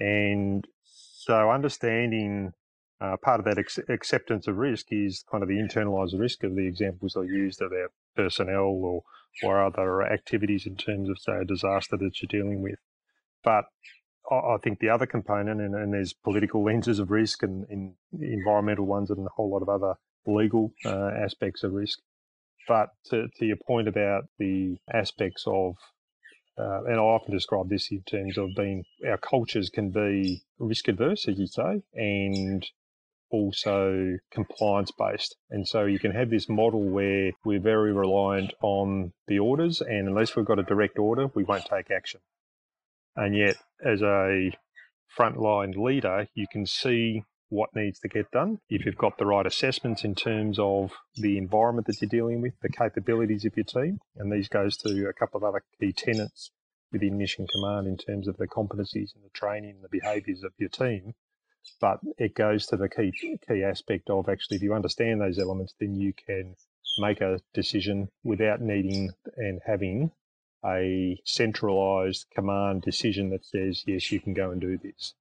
And 0.00 0.66
so 0.84 1.50
understanding 1.50 2.52
uh, 3.00 3.16
part 3.22 3.38
of 3.38 3.44
that 3.44 3.58
ex- 3.58 3.78
acceptance 3.88 4.48
of 4.48 4.56
risk 4.56 4.86
is 4.90 5.24
kind 5.30 5.42
of 5.42 5.48
the 5.48 5.56
internalized 5.56 6.18
risk 6.18 6.42
of 6.42 6.56
the 6.56 6.66
examples 6.66 7.16
I 7.16 7.22
used 7.22 7.60
about 7.62 7.92
personnel 8.16 8.64
or, 8.82 9.02
or 9.44 9.64
other 9.64 10.02
activities 10.02 10.66
in 10.66 10.76
terms 10.76 11.08
of, 11.08 11.18
say, 11.18 11.36
a 11.40 11.44
disaster 11.44 11.96
that 11.96 12.20
you're 12.20 12.42
dealing 12.42 12.60
with. 12.60 12.78
But 13.44 13.66
I 14.30 14.58
think 14.62 14.78
the 14.78 14.90
other 14.90 15.06
component, 15.06 15.60
and, 15.60 15.74
and 15.74 15.92
there's 15.92 16.12
political 16.12 16.62
lenses 16.62 16.98
of 16.98 17.10
risk 17.10 17.42
and, 17.42 17.66
and, 17.70 17.94
environmental 18.20 18.84
ones 18.84 19.10
and 19.10 19.26
a 19.26 19.30
whole 19.30 19.50
lot 19.50 19.62
of 19.62 19.68
other 19.68 19.94
legal 20.26 20.72
uh, 20.84 21.08
aspects 21.08 21.62
of 21.62 21.72
risk. 21.72 21.98
But 22.66 22.90
to, 23.06 23.28
to, 23.38 23.46
your 23.46 23.56
point 23.56 23.88
about 23.88 24.24
the 24.38 24.76
aspects 24.92 25.44
of, 25.46 25.76
uh, 26.58 26.84
and 26.84 26.96
I 26.96 26.98
often 26.98 27.32
describe 27.32 27.70
this 27.70 27.90
in 27.90 28.02
terms 28.02 28.36
of 28.36 28.50
being, 28.54 28.84
our 29.06 29.16
cultures 29.16 29.70
can 29.70 29.90
be 29.90 30.42
risk 30.58 30.88
adverse, 30.88 31.26
as 31.28 31.38
you 31.38 31.46
say, 31.46 31.82
and 31.94 32.66
also 33.30 34.18
compliance 34.30 34.90
based. 34.90 35.36
And 35.50 35.66
so 35.66 35.84
you 35.84 35.98
can 35.98 36.12
have 36.12 36.28
this 36.28 36.48
model 36.48 36.82
where 36.82 37.32
we're 37.44 37.60
very 37.60 37.92
reliant 37.92 38.52
on 38.60 39.12
the 39.26 39.38
orders, 39.38 39.80
and 39.80 40.08
unless 40.08 40.36
we've 40.36 40.44
got 40.44 40.58
a 40.58 40.64
direct 40.64 40.98
order, 40.98 41.28
we 41.34 41.44
won't 41.44 41.64
take 41.64 41.90
action. 41.90 42.20
And 43.18 43.36
yet, 43.36 43.56
as 43.84 44.00
a 44.00 44.52
frontline 45.18 45.76
leader, 45.76 46.28
you 46.34 46.46
can 46.52 46.66
see 46.66 47.24
what 47.48 47.74
needs 47.74 47.98
to 47.98 48.08
get 48.08 48.30
done. 48.30 48.60
If 48.70 48.86
you've 48.86 48.96
got 48.96 49.18
the 49.18 49.26
right 49.26 49.44
assessments 49.44 50.04
in 50.04 50.14
terms 50.14 50.56
of 50.60 50.92
the 51.16 51.36
environment 51.36 51.88
that 51.88 52.00
you're 52.00 52.08
dealing 52.08 52.40
with, 52.40 52.52
the 52.62 52.68
capabilities 52.68 53.44
of 53.44 53.56
your 53.56 53.64
team, 53.64 53.98
and 54.16 54.30
these 54.30 54.48
goes 54.48 54.76
to 54.78 55.08
a 55.08 55.12
couple 55.12 55.38
of 55.38 55.42
other 55.42 55.64
key 55.80 55.92
tenets 55.92 56.52
within 56.92 57.18
Mission 57.18 57.48
Command 57.52 57.88
in 57.88 57.96
terms 57.96 58.28
of 58.28 58.36
the 58.36 58.46
competencies 58.46 59.16
and 59.16 59.24
the 59.24 59.30
training 59.32 59.70
and 59.70 59.82
the 59.82 59.88
behaviours 59.90 60.44
of 60.44 60.52
your 60.56 60.68
team. 60.68 61.14
But 61.80 61.98
it 62.18 62.36
goes 62.36 62.66
to 62.66 62.76
the 62.76 62.88
key 62.88 63.12
key 63.48 63.64
aspect 63.64 64.10
of 64.10 64.28
actually, 64.28 64.58
if 64.58 64.62
you 64.62 64.74
understand 64.74 65.20
those 65.20 65.40
elements, 65.40 65.74
then 65.80 65.96
you 65.96 66.12
can 66.12 66.54
make 66.98 67.20
a 67.20 67.40
decision 67.52 68.10
without 68.22 68.60
needing 68.60 69.10
and 69.36 69.60
having 69.66 70.12
a 70.64 71.20
centralized 71.24 72.26
command 72.34 72.82
decision 72.82 73.30
that 73.30 73.44
says, 73.44 73.84
yes, 73.86 74.10
you 74.10 74.20
can 74.20 74.34
go 74.34 74.50
and 74.50 74.60
do 74.60 74.78
this. 74.78 75.14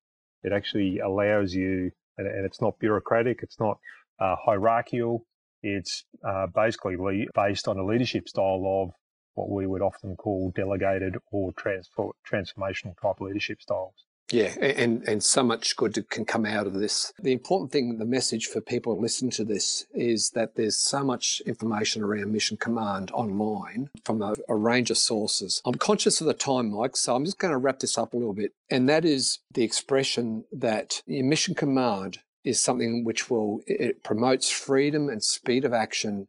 It 0.43 0.51
actually 0.51 0.99
allows 0.99 1.53
you, 1.53 1.91
and, 2.17 2.45
it's 2.45 2.61
not 2.61 2.79
bureaucratic, 2.79 3.39
it's 3.43 3.59
not 3.59 3.77
uh, 4.19 4.35
hierarchical, 4.43 5.25
it's 5.61 6.05
uh, 6.27 6.47
basically 6.47 6.95
le- 6.97 7.25
based 7.35 7.67
on 7.67 7.77
a 7.77 7.85
leadership 7.85 8.27
style 8.27 8.63
of 8.65 8.91
what 9.35 9.49
we 9.49 9.67
would 9.67 9.81
often 9.81 10.15
call 10.15 10.51
delegated 10.55 11.15
or 11.31 11.53
transformational 11.53 12.95
type 13.01 13.21
leadership 13.21 13.61
styles. 13.61 14.06
Yeah, 14.31 14.53
and, 14.59 15.07
and 15.07 15.23
so 15.23 15.41
much 15.41 15.75
good 15.77 16.09
can 16.09 16.25
come 16.25 16.45
out 16.45 16.67
of 16.67 16.73
this. 16.73 17.13
The 17.19 17.31
important 17.31 17.71
thing, 17.71 17.97
the 17.97 18.05
message 18.05 18.47
for 18.47 18.59
people 18.59 18.99
listening 18.99 19.31
to 19.31 19.45
this 19.45 19.85
is 19.93 20.31
that 20.31 20.55
there's 20.55 20.75
so 20.75 21.03
much 21.03 21.41
information 21.45 22.03
around 22.03 22.33
Mission 22.33 22.57
Command 22.57 23.09
online 23.11 23.89
from 24.03 24.21
a, 24.21 24.33
a 24.49 24.55
range 24.55 24.91
of 24.91 24.97
sources. 24.97 25.61
I'm 25.65 25.75
conscious 25.75 26.19
of 26.19 26.27
the 26.27 26.33
time, 26.33 26.71
Mike, 26.71 26.97
so 26.97 27.15
I'm 27.15 27.23
just 27.23 27.39
going 27.39 27.53
to 27.53 27.57
wrap 27.57 27.79
this 27.79 27.97
up 27.97 28.13
a 28.13 28.17
little 28.17 28.33
bit. 28.33 28.51
And 28.69 28.89
that 28.89 29.05
is 29.05 29.39
the 29.53 29.63
expression 29.63 30.43
that 30.51 31.01
Mission 31.07 31.55
Command 31.55 32.19
is 32.43 32.59
something 32.59 33.05
which 33.05 33.29
will, 33.29 33.61
it 33.65 34.03
promotes 34.03 34.49
freedom 34.49 35.09
and 35.09 35.23
speed 35.23 35.63
of 35.63 35.73
action 35.73 36.27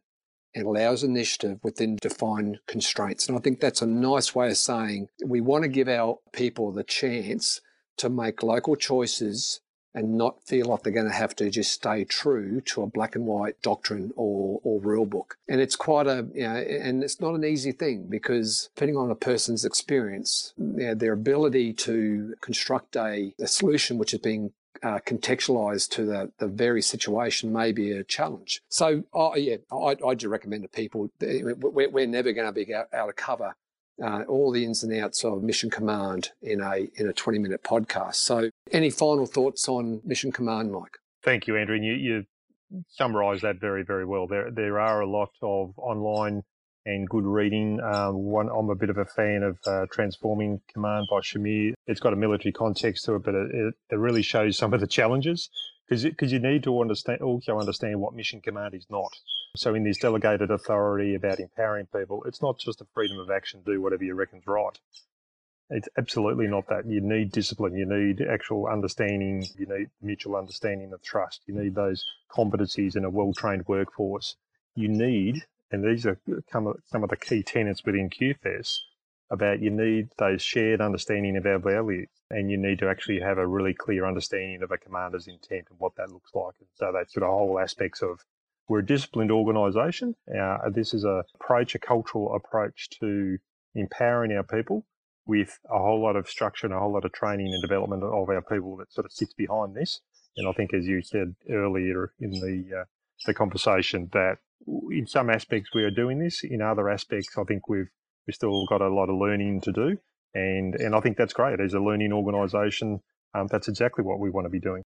and 0.55 0.65
allows 0.65 1.03
initiative 1.03 1.59
within 1.63 1.97
defined 2.01 2.59
constraints. 2.67 3.27
And 3.27 3.37
I 3.37 3.41
think 3.41 3.59
that's 3.59 3.81
a 3.81 3.87
nice 3.87 4.33
way 4.33 4.49
of 4.49 4.57
saying 4.57 5.07
we 5.25 5.41
want 5.41 5.63
to 5.63 5.69
give 5.69 5.87
our 5.87 6.17
people 6.33 6.71
the 6.71 6.83
chance 6.83 7.61
to 7.99 8.09
make 8.09 8.43
local 8.43 8.75
choices 8.75 9.61
and 9.93 10.17
not 10.17 10.43
feel 10.43 10.67
like 10.67 10.83
they're 10.83 10.93
going 10.93 11.07
to 11.07 11.13
have 11.13 11.35
to 11.35 11.49
just 11.49 11.71
stay 11.71 12.03
true 12.03 12.61
to 12.61 12.81
a 12.83 12.87
black 12.87 13.15
and 13.15 13.25
white 13.25 13.59
doctrine 13.61 14.11
or, 14.15 14.59
or 14.63 14.79
rule 14.79 15.05
book. 15.05 15.37
And 15.47 15.59
it's 15.59 15.75
quite 15.75 16.07
a, 16.07 16.27
you 16.33 16.43
know, 16.43 16.55
and 16.55 17.03
it's 17.03 17.19
not 17.19 17.33
an 17.33 17.43
easy 17.43 17.71
thing 17.71 18.05
because 18.07 18.69
depending 18.75 18.97
on 18.97 19.09
a 19.09 19.15
person's 19.15 19.65
experience, 19.65 20.53
you 20.57 20.87
know, 20.87 20.93
their 20.93 21.13
ability 21.13 21.73
to 21.73 22.35
construct 22.41 22.95
a, 22.95 23.33
a 23.39 23.47
solution 23.47 23.97
which 23.97 24.13
is 24.13 24.19
being 24.19 24.51
uh, 24.83 24.99
contextualized 25.05 25.89
to 25.89 26.05
the, 26.05 26.31
the 26.37 26.47
very 26.47 26.81
situation 26.81 27.51
may 27.51 27.71
be 27.71 27.91
a 27.91 28.03
challenge. 28.03 28.61
So, 28.69 29.03
oh, 29.11 29.35
yeah, 29.35 29.57
I, 29.71 29.95
I 30.05 30.13
do 30.13 30.29
recommend 30.29 30.63
to 30.63 30.69
people, 30.69 31.09
we're, 31.19 31.89
we're 31.89 32.07
never 32.07 32.31
going 32.31 32.47
to 32.47 32.53
be 32.53 32.73
out, 32.73 32.93
out 32.93 33.09
of 33.09 33.15
cover 33.15 33.55
uh, 34.03 34.23
all 34.27 34.51
the 34.51 34.65
ins 34.65 34.83
and 34.83 34.93
outs 35.01 35.23
of 35.23 35.43
Mission 35.43 35.69
Command 35.69 36.29
in 36.41 36.61
a 36.61 36.87
in 36.95 37.07
a 37.07 37.13
20 37.13 37.39
minute 37.39 37.63
podcast. 37.63 38.15
So, 38.15 38.49
any 38.71 38.89
final 38.89 39.25
thoughts 39.25 39.67
on 39.67 40.01
Mission 40.03 40.31
Command, 40.31 40.71
Mike? 40.71 40.97
Thank 41.23 41.47
you, 41.47 41.57
Andrew. 41.57 41.75
And 41.75 41.85
you, 41.85 41.93
you 41.93 42.23
summarised 42.89 43.43
that 43.43 43.59
very 43.59 43.83
very 43.83 44.05
well. 44.05 44.27
There 44.27 44.51
there 44.51 44.79
are 44.79 45.01
a 45.01 45.09
lot 45.09 45.29
of 45.41 45.73
online 45.77 46.43
and 46.85 47.07
good 47.09 47.25
reading. 47.25 47.79
Um, 47.81 48.15
one, 48.23 48.49
I'm 48.49 48.69
a 48.69 48.75
bit 48.75 48.89
of 48.89 48.97
a 48.97 49.05
fan 49.05 49.43
of 49.43 49.57
uh, 49.67 49.85
Transforming 49.91 50.61
Command 50.73 51.07
by 51.11 51.17
Shamir. 51.17 51.73
It's 51.87 51.99
got 51.99 52.13
a 52.13 52.15
military 52.15 52.51
context 52.51 53.05
to 53.05 53.15
it, 53.15 53.23
but 53.23 53.35
it, 53.35 53.73
it 53.89 53.95
really 53.95 54.21
shows 54.21 54.57
some 54.57 54.73
of 54.73 54.79
the 54.79 54.87
challenges 54.87 55.49
because 55.89 56.31
you 56.31 56.39
need 56.39 56.63
to 56.63 56.79
understand 56.79 57.21
also 57.21 57.59
understand 57.59 57.99
what 57.99 58.13
mission 58.13 58.41
command 58.41 58.75
is 58.75 58.85
not. 58.89 59.11
So 59.55 59.73
in 59.73 59.83
this 59.83 59.97
delegated 59.97 60.51
authority 60.51 61.15
about 61.15 61.39
empowering 61.39 61.87
people, 61.87 62.23
it's 62.25 62.41
not 62.41 62.59
just 62.59 62.81
a 62.81 62.87
freedom 62.93 63.19
of 63.19 63.29
action, 63.31 63.61
do 63.65 63.81
whatever 63.81 64.03
you 64.03 64.13
reckon's 64.13 64.47
right. 64.47 64.77
It's 65.71 65.89
absolutely 65.97 66.47
not 66.47 66.67
that. 66.69 66.85
You 66.87 67.01
need 67.01 67.31
discipline. 67.31 67.75
You 67.75 67.85
need 67.85 68.21
actual 68.21 68.67
understanding. 68.67 69.45
You 69.57 69.67
need 69.67 69.89
mutual 70.01 70.35
understanding 70.35 70.93
of 70.93 71.03
trust. 71.03 71.41
You 71.45 71.53
need 71.53 71.75
those 71.75 72.05
competencies 72.31 72.95
in 72.95 73.05
a 73.05 73.09
well-trained 73.09 73.67
workforce. 73.67 74.35
You 74.75 74.87
need, 74.87 75.45
and 75.71 75.83
these 75.83 76.05
are 76.05 76.19
some 76.51 77.03
of 77.03 77.09
the 77.09 77.17
key 77.17 77.43
tenets 77.43 77.83
within 77.85 78.09
QFES, 78.09 78.79
about 79.29 79.61
you 79.61 79.69
need 79.69 80.09
those 80.17 80.41
shared 80.41 80.81
understanding 80.81 81.37
of 81.37 81.45
our 81.45 81.59
values 81.59 82.09
and 82.31 82.49
you 82.49 82.57
need 82.57 82.79
to 82.79 82.89
actually 82.89 83.19
have 83.19 83.37
a 83.37 83.45
really 83.45 83.73
clear 83.73 84.05
understanding 84.05 84.63
of 84.63 84.71
a 84.71 84.77
commander's 84.77 85.27
intent 85.27 85.67
and 85.69 85.79
what 85.79 85.95
that 85.95 86.11
looks 86.11 86.33
like. 86.33 86.55
And 86.59 86.69
so 86.75 86.91
that's 86.91 87.13
sort 87.13 87.23
of 87.23 87.29
whole 87.29 87.59
aspects 87.59 88.01
of 88.01 88.23
we're 88.69 88.79
a 88.79 88.85
disciplined 88.85 89.31
organisation. 89.31 90.15
Uh, 90.29 90.69
this 90.69 90.93
is 90.93 91.03
a 91.03 91.23
approach, 91.35 91.75
a 91.75 91.79
cultural 91.79 92.33
approach 92.35 92.89
to 93.01 93.37
empowering 93.75 94.31
our 94.31 94.43
people 94.43 94.85
with 95.25 95.59
a 95.69 95.77
whole 95.77 96.01
lot 96.01 96.15
of 96.15 96.29
structure 96.29 96.67
and 96.67 96.73
a 96.73 96.79
whole 96.79 96.93
lot 96.93 97.03
of 97.03 97.11
training 97.11 97.47
and 97.51 97.61
development 97.61 98.03
of 98.03 98.29
our 98.29 98.41
people 98.41 98.77
that 98.77 98.91
sort 98.93 99.05
of 99.05 99.11
sits 99.11 99.33
behind 99.33 99.75
this. 99.75 100.01
And 100.37 100.47
I 100.47 100.53
think, 100.53 100.73
as 100.73 100.85
you 100.85 101.01
said 101.01 101.35
earlier 101.49 102.13
in 102.19 102.31
the 102.31 102.81
uh, 102.81 102.83
the 103.25 103.33
conversation, 103.33 104.09
that 104.13 104.37
in 104.91 105.05
some 105.07 105.29
aspects 105.29 105.71
we 105.73 105.83
are 105.83 105.91
doing 105.91 106.19
this. 106.19 106.43
In 106.43 106.61
other 106.61 106.89
aspects, 106.89 107.29
I 107.37 107.43
think 107.43 107.67
we've 107.67 107.89
we've 108.27 108.35
still 108.35 108.65
got 108.67 108.81
a 108.81 108.93
lot 108.93 109.09
of 109.09 109.17
learning 109.17 109.61
to 109.61 109.71
do, 109.71 109.97
and 110.33 110.75
and 110.75 110.95
I 110.95 110.99
think 110.99 111.17
that's 111.17 111.33
great. 111.33 111.59
As 111.59 111.73
a 111.73 111.79
learning 111.79 112.13
organisation, 112.13 113.01
um, 113.33 113.47
that's 113.51 113.67
exactly 113.67 114.03
what 114.03 114.19
we 114.19 114.29
want 114.29 114.45
to 114.45 114.49
be 114.49 114.59
doing. 114.59 114.83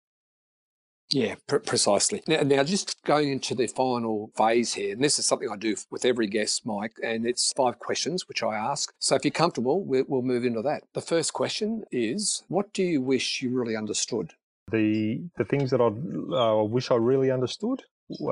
Yeah, 1.10 1.34
pr- 1.46 1.58
precisely. 1.58 2.22
Now, 2.26 2.40
now, 2.40 2.64
just 2.64 3.02
going 3.04 3.30
into 3.30 3.54
the 3.54 3.66
final 3.66 4.30
phase 4.36 4.72
here, 4.72 4.92
and 4.92 5.04
this 5.04 5.18
is 5.18 5.26
something 5.26 5.50
I 5.50 5.56
do 5.56 5.76
with 5.90 6.04
every 6.04 6.26
guest, 6.26 6.64
Mike, 6.64 6.94
and 7.02 7.26
it's 7.26 7.52
five 7.54 7.78
questions 7.78 8.26
which 8.28 8.42
I 8.42 8.56
ask. 8.56 8.92
So 8.98 9.14
if 9.16 9.24
you're 9.24 9.32
comfortable, 9.32 9.84
we'll, 9.84 10.04
we'll 10.08 10.22
move 10.22 10.44
into 10.44 10.62
that. 10.62 10.84
The 10.94 11.02
first 11.02 11.34
question 11.34 11.84
is, 11.92 12.44
what 12.48 12.72
do 12.72 12.82
you 12.82 13.02
wish 13.02 13.42
you 13.42 13.50
really 13.50 13.76
understood? 13.76 14.32
The 14.70 15.20
the 15.36 15.44
things 15.44 15.70
that 15.70 15.80
I 15.80 15.86
uh, 15.86 16.62
wish 16.62 16.90
I 16.90 16.94
really 16.94 17.30
understood 17.30 17.82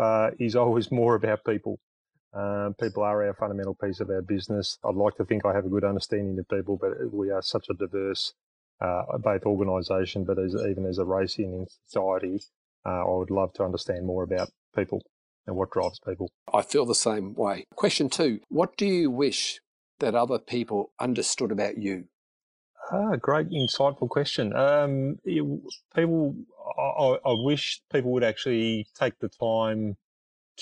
uh, 0.00 0.30
is 0.38 0.56
always 0.56 0.90
more 0.90 1.16
about 1.16 1.44
people. 1.44 1.80
Uh, 2.32 2.70
people 2.80 3.02
are 3.02 3.26
our 3.26 3.34
fundamental 3.34 3.74
piece 3.74 4.00
of 4.00 4.08
our 4.08 4.22
business. 4.22 4.78
I'd 4.84 4.94
like 4.94 5.16
to 5.16 5.24
think 5.24 5.44
I 5.44 5.52
have 5.52 5.66
a 5.66 5.68
good 5.68 5.84
understanding 5.84 6.38
of 6.38 6.48
people, 6.48 6.78
but 6.80 7.12
we 7.12 7.30
are 7.30 7.42
such 7.42 7.66
a 7.68 7.74
diverse, 7.74 8.32
uh, 8.80 9.18
both 9.18 9.44
organisation, 9.44 10.24
but 10.24 10.38
as, 10.38 10.54
even 10.54 10.86
as 10.86 10.98
a 10.98 11.04
race 11.04 11.38
in 11.38 11.66
society, 11.86 12.40
uh, 12.86 13.04
I 13.04 13.16
would 13.16 13.30
love 13.30 13.52
to 13.54 13.64
understand 13.64 14.06
more 14.06 14.22
about 14.22 14.48
people 14.74 15.02
and 15.46 15.56
what 15.56 15.70
drives 15.70 15.98
people. 16.00 16.30
I 16.52 16.62
feel 16.62 16.86
the 16.86 16.94
same 16.94 17.34
way. 17.34 17.64
Question 17.74 18.08
two 18.10 18.40
What 18.48 18.76
do 18.76 18.86
you 18.86 19.10
wish 19.10 19.60
that 19.98 20.14
other 20.14 20.38
people 20.38 20.92
understood 20.98 21.52
about 21.52 21.78
you? 21.78 22.04
Ah, 22.92 23.16
great, 23.16 23.50
insightful 23.50 24.08
question. 24.08 24.54
Um, 24.54 25.18
people, 25.24 26.34
I, 26.78 27.18
I 27.24 27.34
wish 27.44 27.80
people 27.92 28.10
would 28.12 28.24
actually 28.24 28.86
take 28.98 29.18
the 29.20 29.28
time 29.28 29.96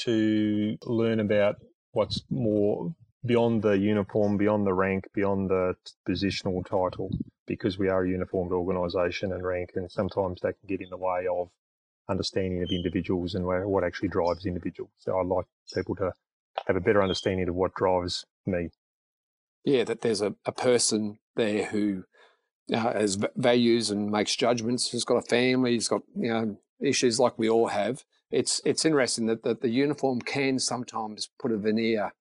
to 0.05 0.77
learn 0.85 1.21
about 1.21 1.57
what's 1.93 2.23
more 2.31 2.95
beyond 3.25 3.63
the 3.63 3.79
uniform, 3.79 4.37
beyond 4.37 4.67
the 4.67 4.75
rank, 4.75 5.07
beyond 5.15 5.51
the 5.51 5.75
positional 6.09 6.65
title. 6.65 7.11
because 7.47 7.79
we 7.79 7.89
are 7.89 8.05
a 8.05 8.09
uniformed 8.09 8.53
organisation 8.53 9.33
and 9.33 9.43
rank, 9.43 9.71
and 9.75 9.91
sometimes 9.91 10.41
that 10.43 10.55
can 10.61 10.69
get 10.69 10.81
in 10.81 10.91
the 10.91 10.97
way 10.97 11.27
of 11.27 11.49
understanding 12.09 12.63
of 12.63 12.71
individuals 12.71 13.35
and 13.35 13.45
what 13.45 13.85
actually 13.85 14.09
drives 14.09 14.47
individuals. 14.47 14.91
So 14.99 15.19
I 15.19 15.23
like 15.23 15.47
people 15.75 15.95
to 15.97 16.13
have 16.67 16.77
a 16.77 16.81
better 16.81 17.03
understanding 17.03 17.49
of 17.49 17.55
what 17.55 17.75
drives 17.75 18.25
me. 18.47 18.71
Yeah, 19.65 19.85
that 19.85 20.01
there's 20.01 20.23
a, 20.23 20.35
a 20.45 20.53
person 20.53 21.19
there 21.37 21.67
who 21.67 22.05
uh, 22.73 22.93
has 22.93 23.19
values 23.37 23.91
and 23.91 24.11
makes 24.11 24.37
judgments, 24.37 24.91
who's 24.91 25.05
got 25.05 25.17
a 25.17 25.23
family, 25.23 25.73
he's 25.73 25.89
got 25.89 26.03
you 26.17 26.29
know 26.29 26.57
issues 26.81 27.19
like 27.19 27.39
we 27.39 27.49
all 27.49 27.69
have. 27.69 28.05
It's 28.31 28.61
it's 28.65 28.85
interesting 28.85 29.27
that, 29.27 29.43
that 29.43 29.61
the 29.61 29.69
uniform 29.69 30.21
can 30.21 30.59
sometimes 30.59 31.29
put 31.39 31.53
a 31.53 31.57
veneer 31.57 32.13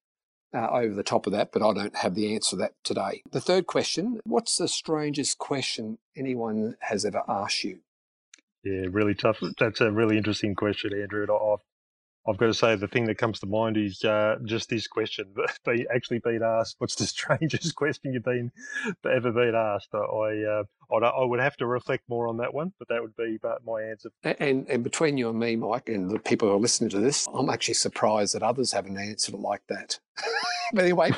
uh, 0.54 0.68
over 0.70 0.94
the 0.94 1.02
top 1.02 1.26
of 1.26 1.32
that, 1.32 1.52
but 1.52 1.62
I 1.62 1.72
don't 1.74 1.96
have 1.96 2.14
the 2.14 2.34
answer 2.34 2.50
to 2.50 2.56
that 2.56 2.72
today. 2.82 3.22
The 3.30 3.40
third 3.40 3.66
question 3.66 4.20
What's 4.24 4.56
the 4.56 4.68
strangest 4.68 5.38
question 5.38 5.98
anyone 6.16 6.76
has 6.80 7.04
ever 7.04 7.22
asked 7.28 7.64
you? 7.64 7.80
Yeah, 8.68 8.88
really 8.90 9.14
tough. 9.14 9.38
That's 9.58 9.80
a 9.80 9.90
really 9.90 10.18
interesting 10.18 10.54
question, 10.54 10.92
Andrew. 10.92 11.26
I've 11.32 11.64
I've 12.28 12.36
got 12.36 12.46
to 12.46 12.54
say 12.54 12.76
the 12.76 12.88
thing 12.88 13.06
that 13.06 13.16
comes 13.16 13.40
to 13.40 13.46
mind 13.46 13.78
is 13.78 14.04
uh, 14.04 14.36
just 14.44 14.68
this 14.68 14.86
question: 14.86 15.34
be 15.64 15.86
actually 15.94 16.18
been 16.18 16.42
asked. 16.42 16.76
What's 16.78 16.94
the 16.96 17.06
strangest 17.16 17.74
question 17.76 18.12
you've 18.12 18.24
been 18.24 18.52
ever 19.10 19.32
been 19.32 19.54
asked? 19.54 19.88
I 19.94 20.42
uh, 20.44 20.64
I 20.94 21.24
would 21.24 21.40
have 21.40 21.56
to 21.58 21.66
reflect 21.66 22.04
more 22.10 22.28
on 22.28 22.36
that 22.38 22.52
one, 22.52 22.74
but 22.78 22.88
that 22.88 23.00
would 23.00 23.16
be 23.16 23.38
my 23.64 23.82
answer. 23.82 24.10
And 24.22 24.68
and 24.68 24.84
between 24.84 25.16
you 25.16 25.30
and 25.30 25.38
me, 25.38 25.56
Mike, 25.56 25.88
and 25.88 26.10
the 26.10 26.18
people 26.18 26.48
who 26.48 26.54
are 26.54 26.60
listening 26.60 26.90
to 26.90 27.00
this, 27.00 27.26
I'm 27.32 27.48
actually 27.48 27.74
surprised 27.74 28.34
that 28.34 28.42
others 28.42 28.72
haven't 28.72 28.98
answered 28.98 29.34
it 29.34 29.40
like 29.40 29.62
that. 29.68 29.98
but 30.74 30.84
anyway, 30.84 31.12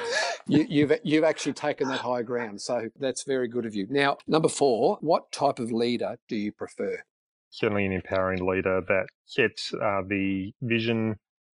you, 0.47 0.67
you've 0.69 0.93
you've 1.03 1.25
actually 1.25 1.55
taken 1.55 1.89
that 1.89 2.01
high 2.01 2.23
ground, 2.23 2.61
so 2.61 2.91
that's 3.01 3.25
very 3.25 3.49
good 3.49 3.67
of 3.67 3.75
you. 3.75 3.89
Now, 3.91 4.19
number 4.29 4.49
four, 4.49 4.99
what 5.01 5.33
type 5.33 5.59
of 5.59 5.73
leader 5.73 6.19
do 6.29 6.37
you 6.37 6.53
prefer? 6.53 7.03
Certainly 7.51 7.85
an 7.85 7.93
empowering 7.93 8.47
leader 8.47 8.81
that 8.89 9.07
sets 9.27 9.75
uh, 9.75 10.03
the 10.07 10.53
vision 10.63 11.17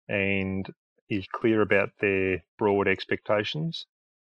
and 0.09 0.67
is 1.09 1.25
clear 1.31 1.61
about 1.61 1.89
their 2.01 2.43
broad 2.57 2.87
expectations, 2.87 3.85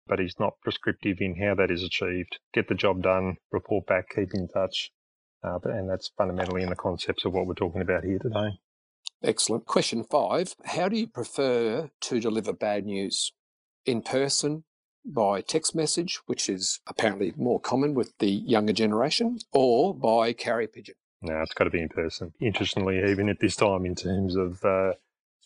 but 0.07 0.19
is 0.19 0.35
not 0.39 0.59
prescriptive 0.61 1.17
in 1.19 1.35
how 1.35 1.55
that 1.55 1.71
is 1.71 1.83
achieved. 1.83 2.39
Get 2.53 2.67
the 2.67 2.75
job 2.75 3.01
done, 3.01 3.37
report 3.51 3.87
back, 3.87 4.09
keep 4.15 4.33
in 4.33 4.47
touch. 4.47 4.91
Uh, 5.43 5.59
and 5.65 5.89
that's 5.89 6.11
fundamentally 6.17 6.63
in 6.63 6.69
the 6.69 6.75
concepts 6.75 7.25
of 7.25 7.33
what 7.33 7.45
we're 7.45 7.53
talking 7.53 7.81
about 7.81 8.03
here 8.03 8.19
today. 8.19 8.57
Excellent. 9.23 9.65
Question 9.65 10.03
five 10.03 10.55
How 10.65 10.89
do 10.89 10.97
you 10.97 11.07
prefer 11.07 11.89
to 12.01 12.19
deliver 12.19 12.53
bad 12.53 12.85
news? 12.85 13.31
In 13.85 14.01
person, 14.01 14.63
by 15.05 15.41
text 15.41 15.75
message, 15.75 16.19
which 16.25 16.49
is 16.49 16.79
apparently 16.87 17.33
more 17.37 17.59
common 17.59 17.93
with 17.93 18.13
the 18.17 18.29
younger 18.29 18.73
generation, 18.73 19.37
or 19.51 19.93
by 19.93 20.33
carrier 20.33 20.67
pigeon? 20.67 20.95
No, 21.25 21.41
it's 21.41 21.53
got 21.53 21.63
to 21.63 21.69
be 21.69 21.81
in 21.81 21.89
person. 21.89 22.33
Interestingly, 22.39 22.99
even 23.09 23.29
at 23.29 23.39
this 23.39 23.55
time, 23.55 23.85
in 23.85 23.95
terms 23.95 24.35
of 24.35 24.63
uh, 24.63 24.93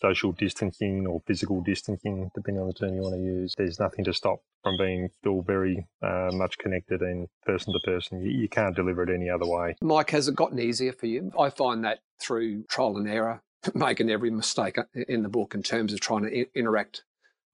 social 0.00 0.32
distancing 0.32 1.06
or 1.06 1.22
physical 1.26 1.62
distancing, 1.62 2.30
depending 2.34 2.60
on 2.60 2.68
the 2.68 2.74
term 2.74 2.94
you 2.94 3.02
want 3.02 3.14
to 3.14 3.20
use, 3.20 3.54
there's 3.56 3.80
nothing 3.80 4.04
to 4.04 4.12
stop 4.12 4.40
from 4.62 4.76
being 4.76 5.08
still 5.20 5.42
very 5.42 5.86
uh, 6.02 6.30
much 6.32 6.58
connected 6.58 7.00
and 7.00 7.28
person 7.44 7.72
to 7.72 7.80
person. 7.80 8.22
You, 8.22 8.30
you 8.30 8.48
can't 8.48 8.76
deliver 8.76 9.02
it 9.02 9.14
any 9.14 9.30
other 9.30 9.46
way. 9.46 9.76
Mike, 9.80 10.10
has 10.10 10.28
it 10.28 10.36
gotten 10.36 10.58
easier 10.58 10.92
for 10.92 11.06
you? 11.06 11.32
I 11.38 11.50
find 11.50 11.84
that 11.84 12.00
through 12.20 12.64
trial 12.64 12.96
and 12.96 13.08
error, 13.08 13.42
making 13.74 14.10
every 14.10 14.30
mistake 14.30 14.76
in 15.08 15.22
the 15.22 15.28
book 15.28 15.54
in 15.54 15.62
terms 15.62 15.92
of 15.92 16.00
trying 16.00 16.24
to 16.24 16.58
interact 16.58 17.04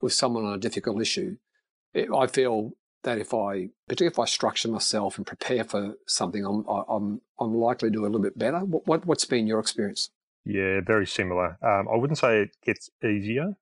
with 0.00 0.12
someone 0.12 0.44
on 0.44 0.54
a 0.54 0.58
difficult 0.58 1.00
issue. 1.00 1.36
I 1.94 2.26
feel 2.26 2.72
that 3.06 3.18
if 3.18 3.32
I, 3.32 3.70
particularly 3.88 4.12
if 4.12 4.18
I 4.18 4.26
structure 4.26 4.68
myself 4.68 5.16
and 5.16 5.26
prepare 5.26 5.64
for 5.64 5.94
something, 6.06 6.44
I'm 6.44 6.64
I'm 6.68 7.22
I'm 7.40 7.54
likely 7.54 7.88
to 7.88 7.92
do 7.92 8.02
a 8.02 8.06
little 8.06 8.20
bit 8.20 8.38
better. 8.38 8.58
What, 8.58 8.86
what 8.86 9.06
what's 9.06 9.24
been 9.24 9.46
your 9.46 9.60
experience? 9.60 10.10
Yeah, 10.44 10.80
very 10.86 11.06
similar. 11.06 11.58
Um, 11.62 11.88
I 11.92 11.96
wouldn't 11.96 12.18
say 12.18 12.42
it 12.42 12.50
gets 12.64 12.90
easier. 13.02 13.56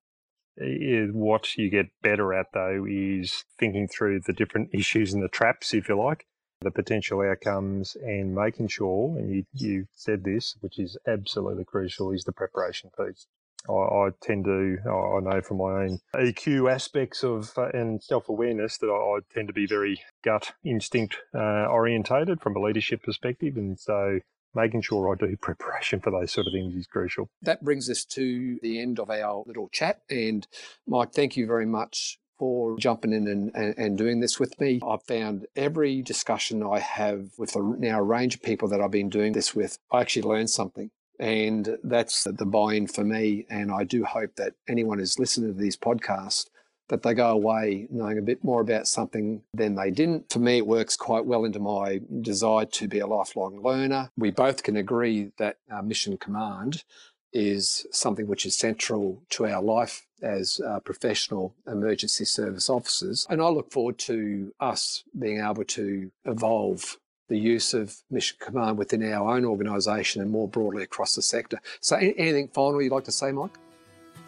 What 0.56 1.56
you 1.56 1.70
get 1.70 1.86
better 2.02 2.34
at 2.34 2.46
though 2.52 2.84
is 2.88 3.44
thinking 3.58 3.88
through 3.88 4.20
the 4.20 4.32
different 4.32 4.70
issues 4.72 5.12
and 5.12 5.22
the 5.22 5.28
traps, 5.28 5.72
if 5.74 5.88
you 5.88 5.96
like, 5.96 6.26
the 6.60 6.70
potential 6.70 7.20
outcomes, 7.22 7.96
and 8.02 8.34
making 8.34 8.68
sure. 8.68 9.16
And 9.18 9.30
you 9.30 9.44
you 9.52 9.86
said 9.94 10.24
this, 10.24 10.56
which 10.60 10.78
is 10.78 10.96
absolutely 11.06 11.64
crucial, 11.64 12.12
is 12.12 12.24
the 12.24 12.32
preparation 12.32 12.90
piece. 12.98 13.26
I, 13.68 13.72
I 13.72 14.08
tend 14.20 14.44
to, 14.44 14.78
I 14.86 15.20
know 15.20 15.40
from 15.42 15.58
my 15.58 15.84
own 15.84 16.00
EQ 16.14 16.72
aspects 16.72 17.22
of 17.22 17.52
uh, 17.56 17.68
and 17.72 18.02
self 18.02 18.28
awareness 18.28 18.78
that 18.78 18.88
I, 18.88 19.18
I, 19.18 19.20
tend 19.34 19.48
to 19.48 19.54
be 19.54 19.66
very 19.66 20.00
gut 20.22 20.52
instinct 20.64 21.16
uh, 21.34 21.66
orientated 21.66 22.40
from 22.40 22.56
a 22.56 22.60
leadership 22.60 23.02
perspective. 23.02 23.56
And 23.56 23.78
so 23.78 24.20
making 24.54 24.82
sure 24.82 25.12
I 25.12 25.26
do 25.26 25.36
preparation 25.40 26.00
for 26.00 26.10
those 26.10 26.32
sort 26.32 26.46
of 26.46 26.52
things 26.52 26.74
is 26.74 26.86
crucial. 26.86 27.28
That 27.42 27.64
brings 27.64 27.88
us 27.90 28.04
to 28.06 28.58
the 28.62 28.80
end 28.80 28.98
of 28.98 29.10
our 29.10 29.44
little 29.46 29.68
chat. 29.68 30.02
And 30.10 30.46
Mike, 30.86 31.12
thank 31.12 31.36
you 31.36 31.46
very 31.46 31.66
much 31.66 32.18
for 32.38 32.76
jumping 32.78 33.12
in 33.12 33.26
and, 33.54 33.74
and, 33.78 33.96
doing 33.96 34.18
this 34.18 34.40
with 34.40 34.60
me. 34.60 34.80
I've 34.84 35.04
found 35.04 35.46
every 35.54 36.02
discussion 36.02 36.64
I 36.64 36.80
have 36.80 37.30
with 37.38 37.52
the 37.52 37.60
now 37.78 38.00
range 38.00 38.34
of 38.34 38.42
people 38.42 38.68
that 38.68 38.80
I've 38.80 38.90
been 38.90 39.08
doing 39.08 39.32
this 39.34 39.54
with, 39.54 39.78
I 39.92 40.00
actually 40.00 40.22
learn 40.22 40.48
something. 40.48 40.90
And 41.18 41.78
that's 41.84 42.24
the 42.24 42.46
buy 42.46 42.74
in 42.74 42.86
for 42.86 43.04
me. 43.04 43.46
And 43.48 43.70
I 43.70 43.84
do 43.84 44.04
hope 44.04 44.36
that 44.36 44.54
anyone 44.68 44.98
who's 44.98 45.18
listening 45.18 45.54
to 45.54 45.58
this 45.58 45.76
podcast 45.76 46.46
that 46.88 47.02
they 47.02 47.14
go 47.14 47.30
away 47.30 47.86
knowing 47.90 48.18
a 48.18 48.22
bit 48.22 48.44
more 48.44 48.60
about 48.60 48.86
something 48.86 49.42
than 49.54 49.74
they 49.74 49.90
didn't. 49.90 50.30
For 50.30 50.38
me, 50.38 50.58
it 50.58 50.66
works 50.66 50.96
quite 50.96 51.24
well 51.24 51.44
into 51.44 51.58
my 51.58 52.00
desire 52.20 52.66
to 52.66 52.88
be 52.88 52.98
a 52.98 53.06
lifelong 53.06 53.62
learner. 53.62 54.10
We 54.16 54.30
both 54.30 54.62
can 54.62 54.76
agree 54.76 55.30
that 55.38 55.56
mission 55.82 56.18
command 56.18 56.84
is 57.32 57.86
something 57.90 58.28
which 58.28 58.46
is 58.46 58.56
central 58.56 59.22
to 59.28 59.46
our 59.46 59.62
life 59.62 60.06
as 60.22 60.60
uh, 60.60 60.78
professional 60.80 61.54
emergency 61.66 62.24
service 62.24 62.70
officers. 62.70 63.26
And 63.28 63.42
I 63.42 63.48
look 63.48 63.72
forward 63.72 63.98
to 64.00 64.52
us 64.60 65.02
being 65.18 65.40
able 65.40 65.64
to 65.64 66.10
evolve 66.24 66.98
the 67.28 67.38
use 67.38 67.74
of 67.74 67.96
mission 68.10 68.36
command 68.40 68.78
within 68.78 69.02
our 69.12 69.34
own 69.34 69.44
organisation 69.44 70.22
and 70.22 70.30
more 70.30 70.48
broadly 70.48 70.82
across 70.82 71.14
the 71.14 71.22
sector. 71.22 71.58
So, 71.80 71.96
anything 71.96 72.48
final 72.48 72.82
you'd 72.82 72.92
like 72.92 73.04
to 73.04 73.12
say, 73.12 73.32
Mike? 73.32 73.56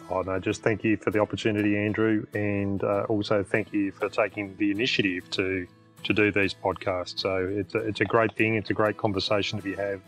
Oh, 0.09 0.21
no, 0.21 0.39
just 0.39 0.63
thank 0.63 0.83
you 0.83 0.97
for 0.97 1.11
the 1.11 1.19
opportunity, 1.19 1.77
Andrew, 1.77 2.25
and 2.33 2.83
uh, 2.83 3.05
also 3.09 3.43
thank 3.43 3.73
you 3.73 3.91
for 3.91 4.09
taking 4.09 4.55
the 4.57 4.71
initiative 4.71 5.29
to 5.31 5.67
to 6.03 6.13
do 6.13 6.31
these 6.31 6.53
podcasts. 6.53 7.19
So 7.19 7.37
it's 7.37 7.75
a, 7.75 7.79
it's 7.79 8.01
a 8.01 8.05
great 8.05 8.35
thing. 8.35 8.55
It's 8.55 8.69
a 8.69 8.73
great 8.73 8.97
conversation 8.97 9.57
to 9.57 9.63
be 9.63 9.75
had 9.75 9.99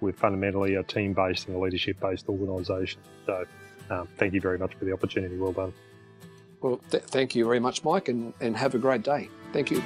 with 0.00 0.16
fundamentally 0.16 0.74
a 0.74 0.82
team-based 0.82 1.48
and 1.48 1.56
a 1.56 1.58
leadership-based 1.58 2.28
organisation. 2.28 3.00
So 3.26 3.44
um, 3.90 4.08
thank 4.18 4.34
you 4.34 4.40
very 4.40 4.58
much 4.58 4.74
for 4.74 4.84
the 4.84 4.92
opportunity. 4.92 5.36
Well 5.36 5.52
done. 5.52 5.72
Well, 6.60 6.80
th- 6.90 7.04
thank 7.04 7.34
you 7.34 7.44
very 7.44 7.60
much, 7.60 7.82
Mike, 7.82 8.08
and, 8.08 8.32
and 8.40 8.56
have 8.56 8.74
a 8.74 8.78
great 8.78 9.02
day. 9.02 9.28
Thank 9.52 9.70
you. 9.70 9.82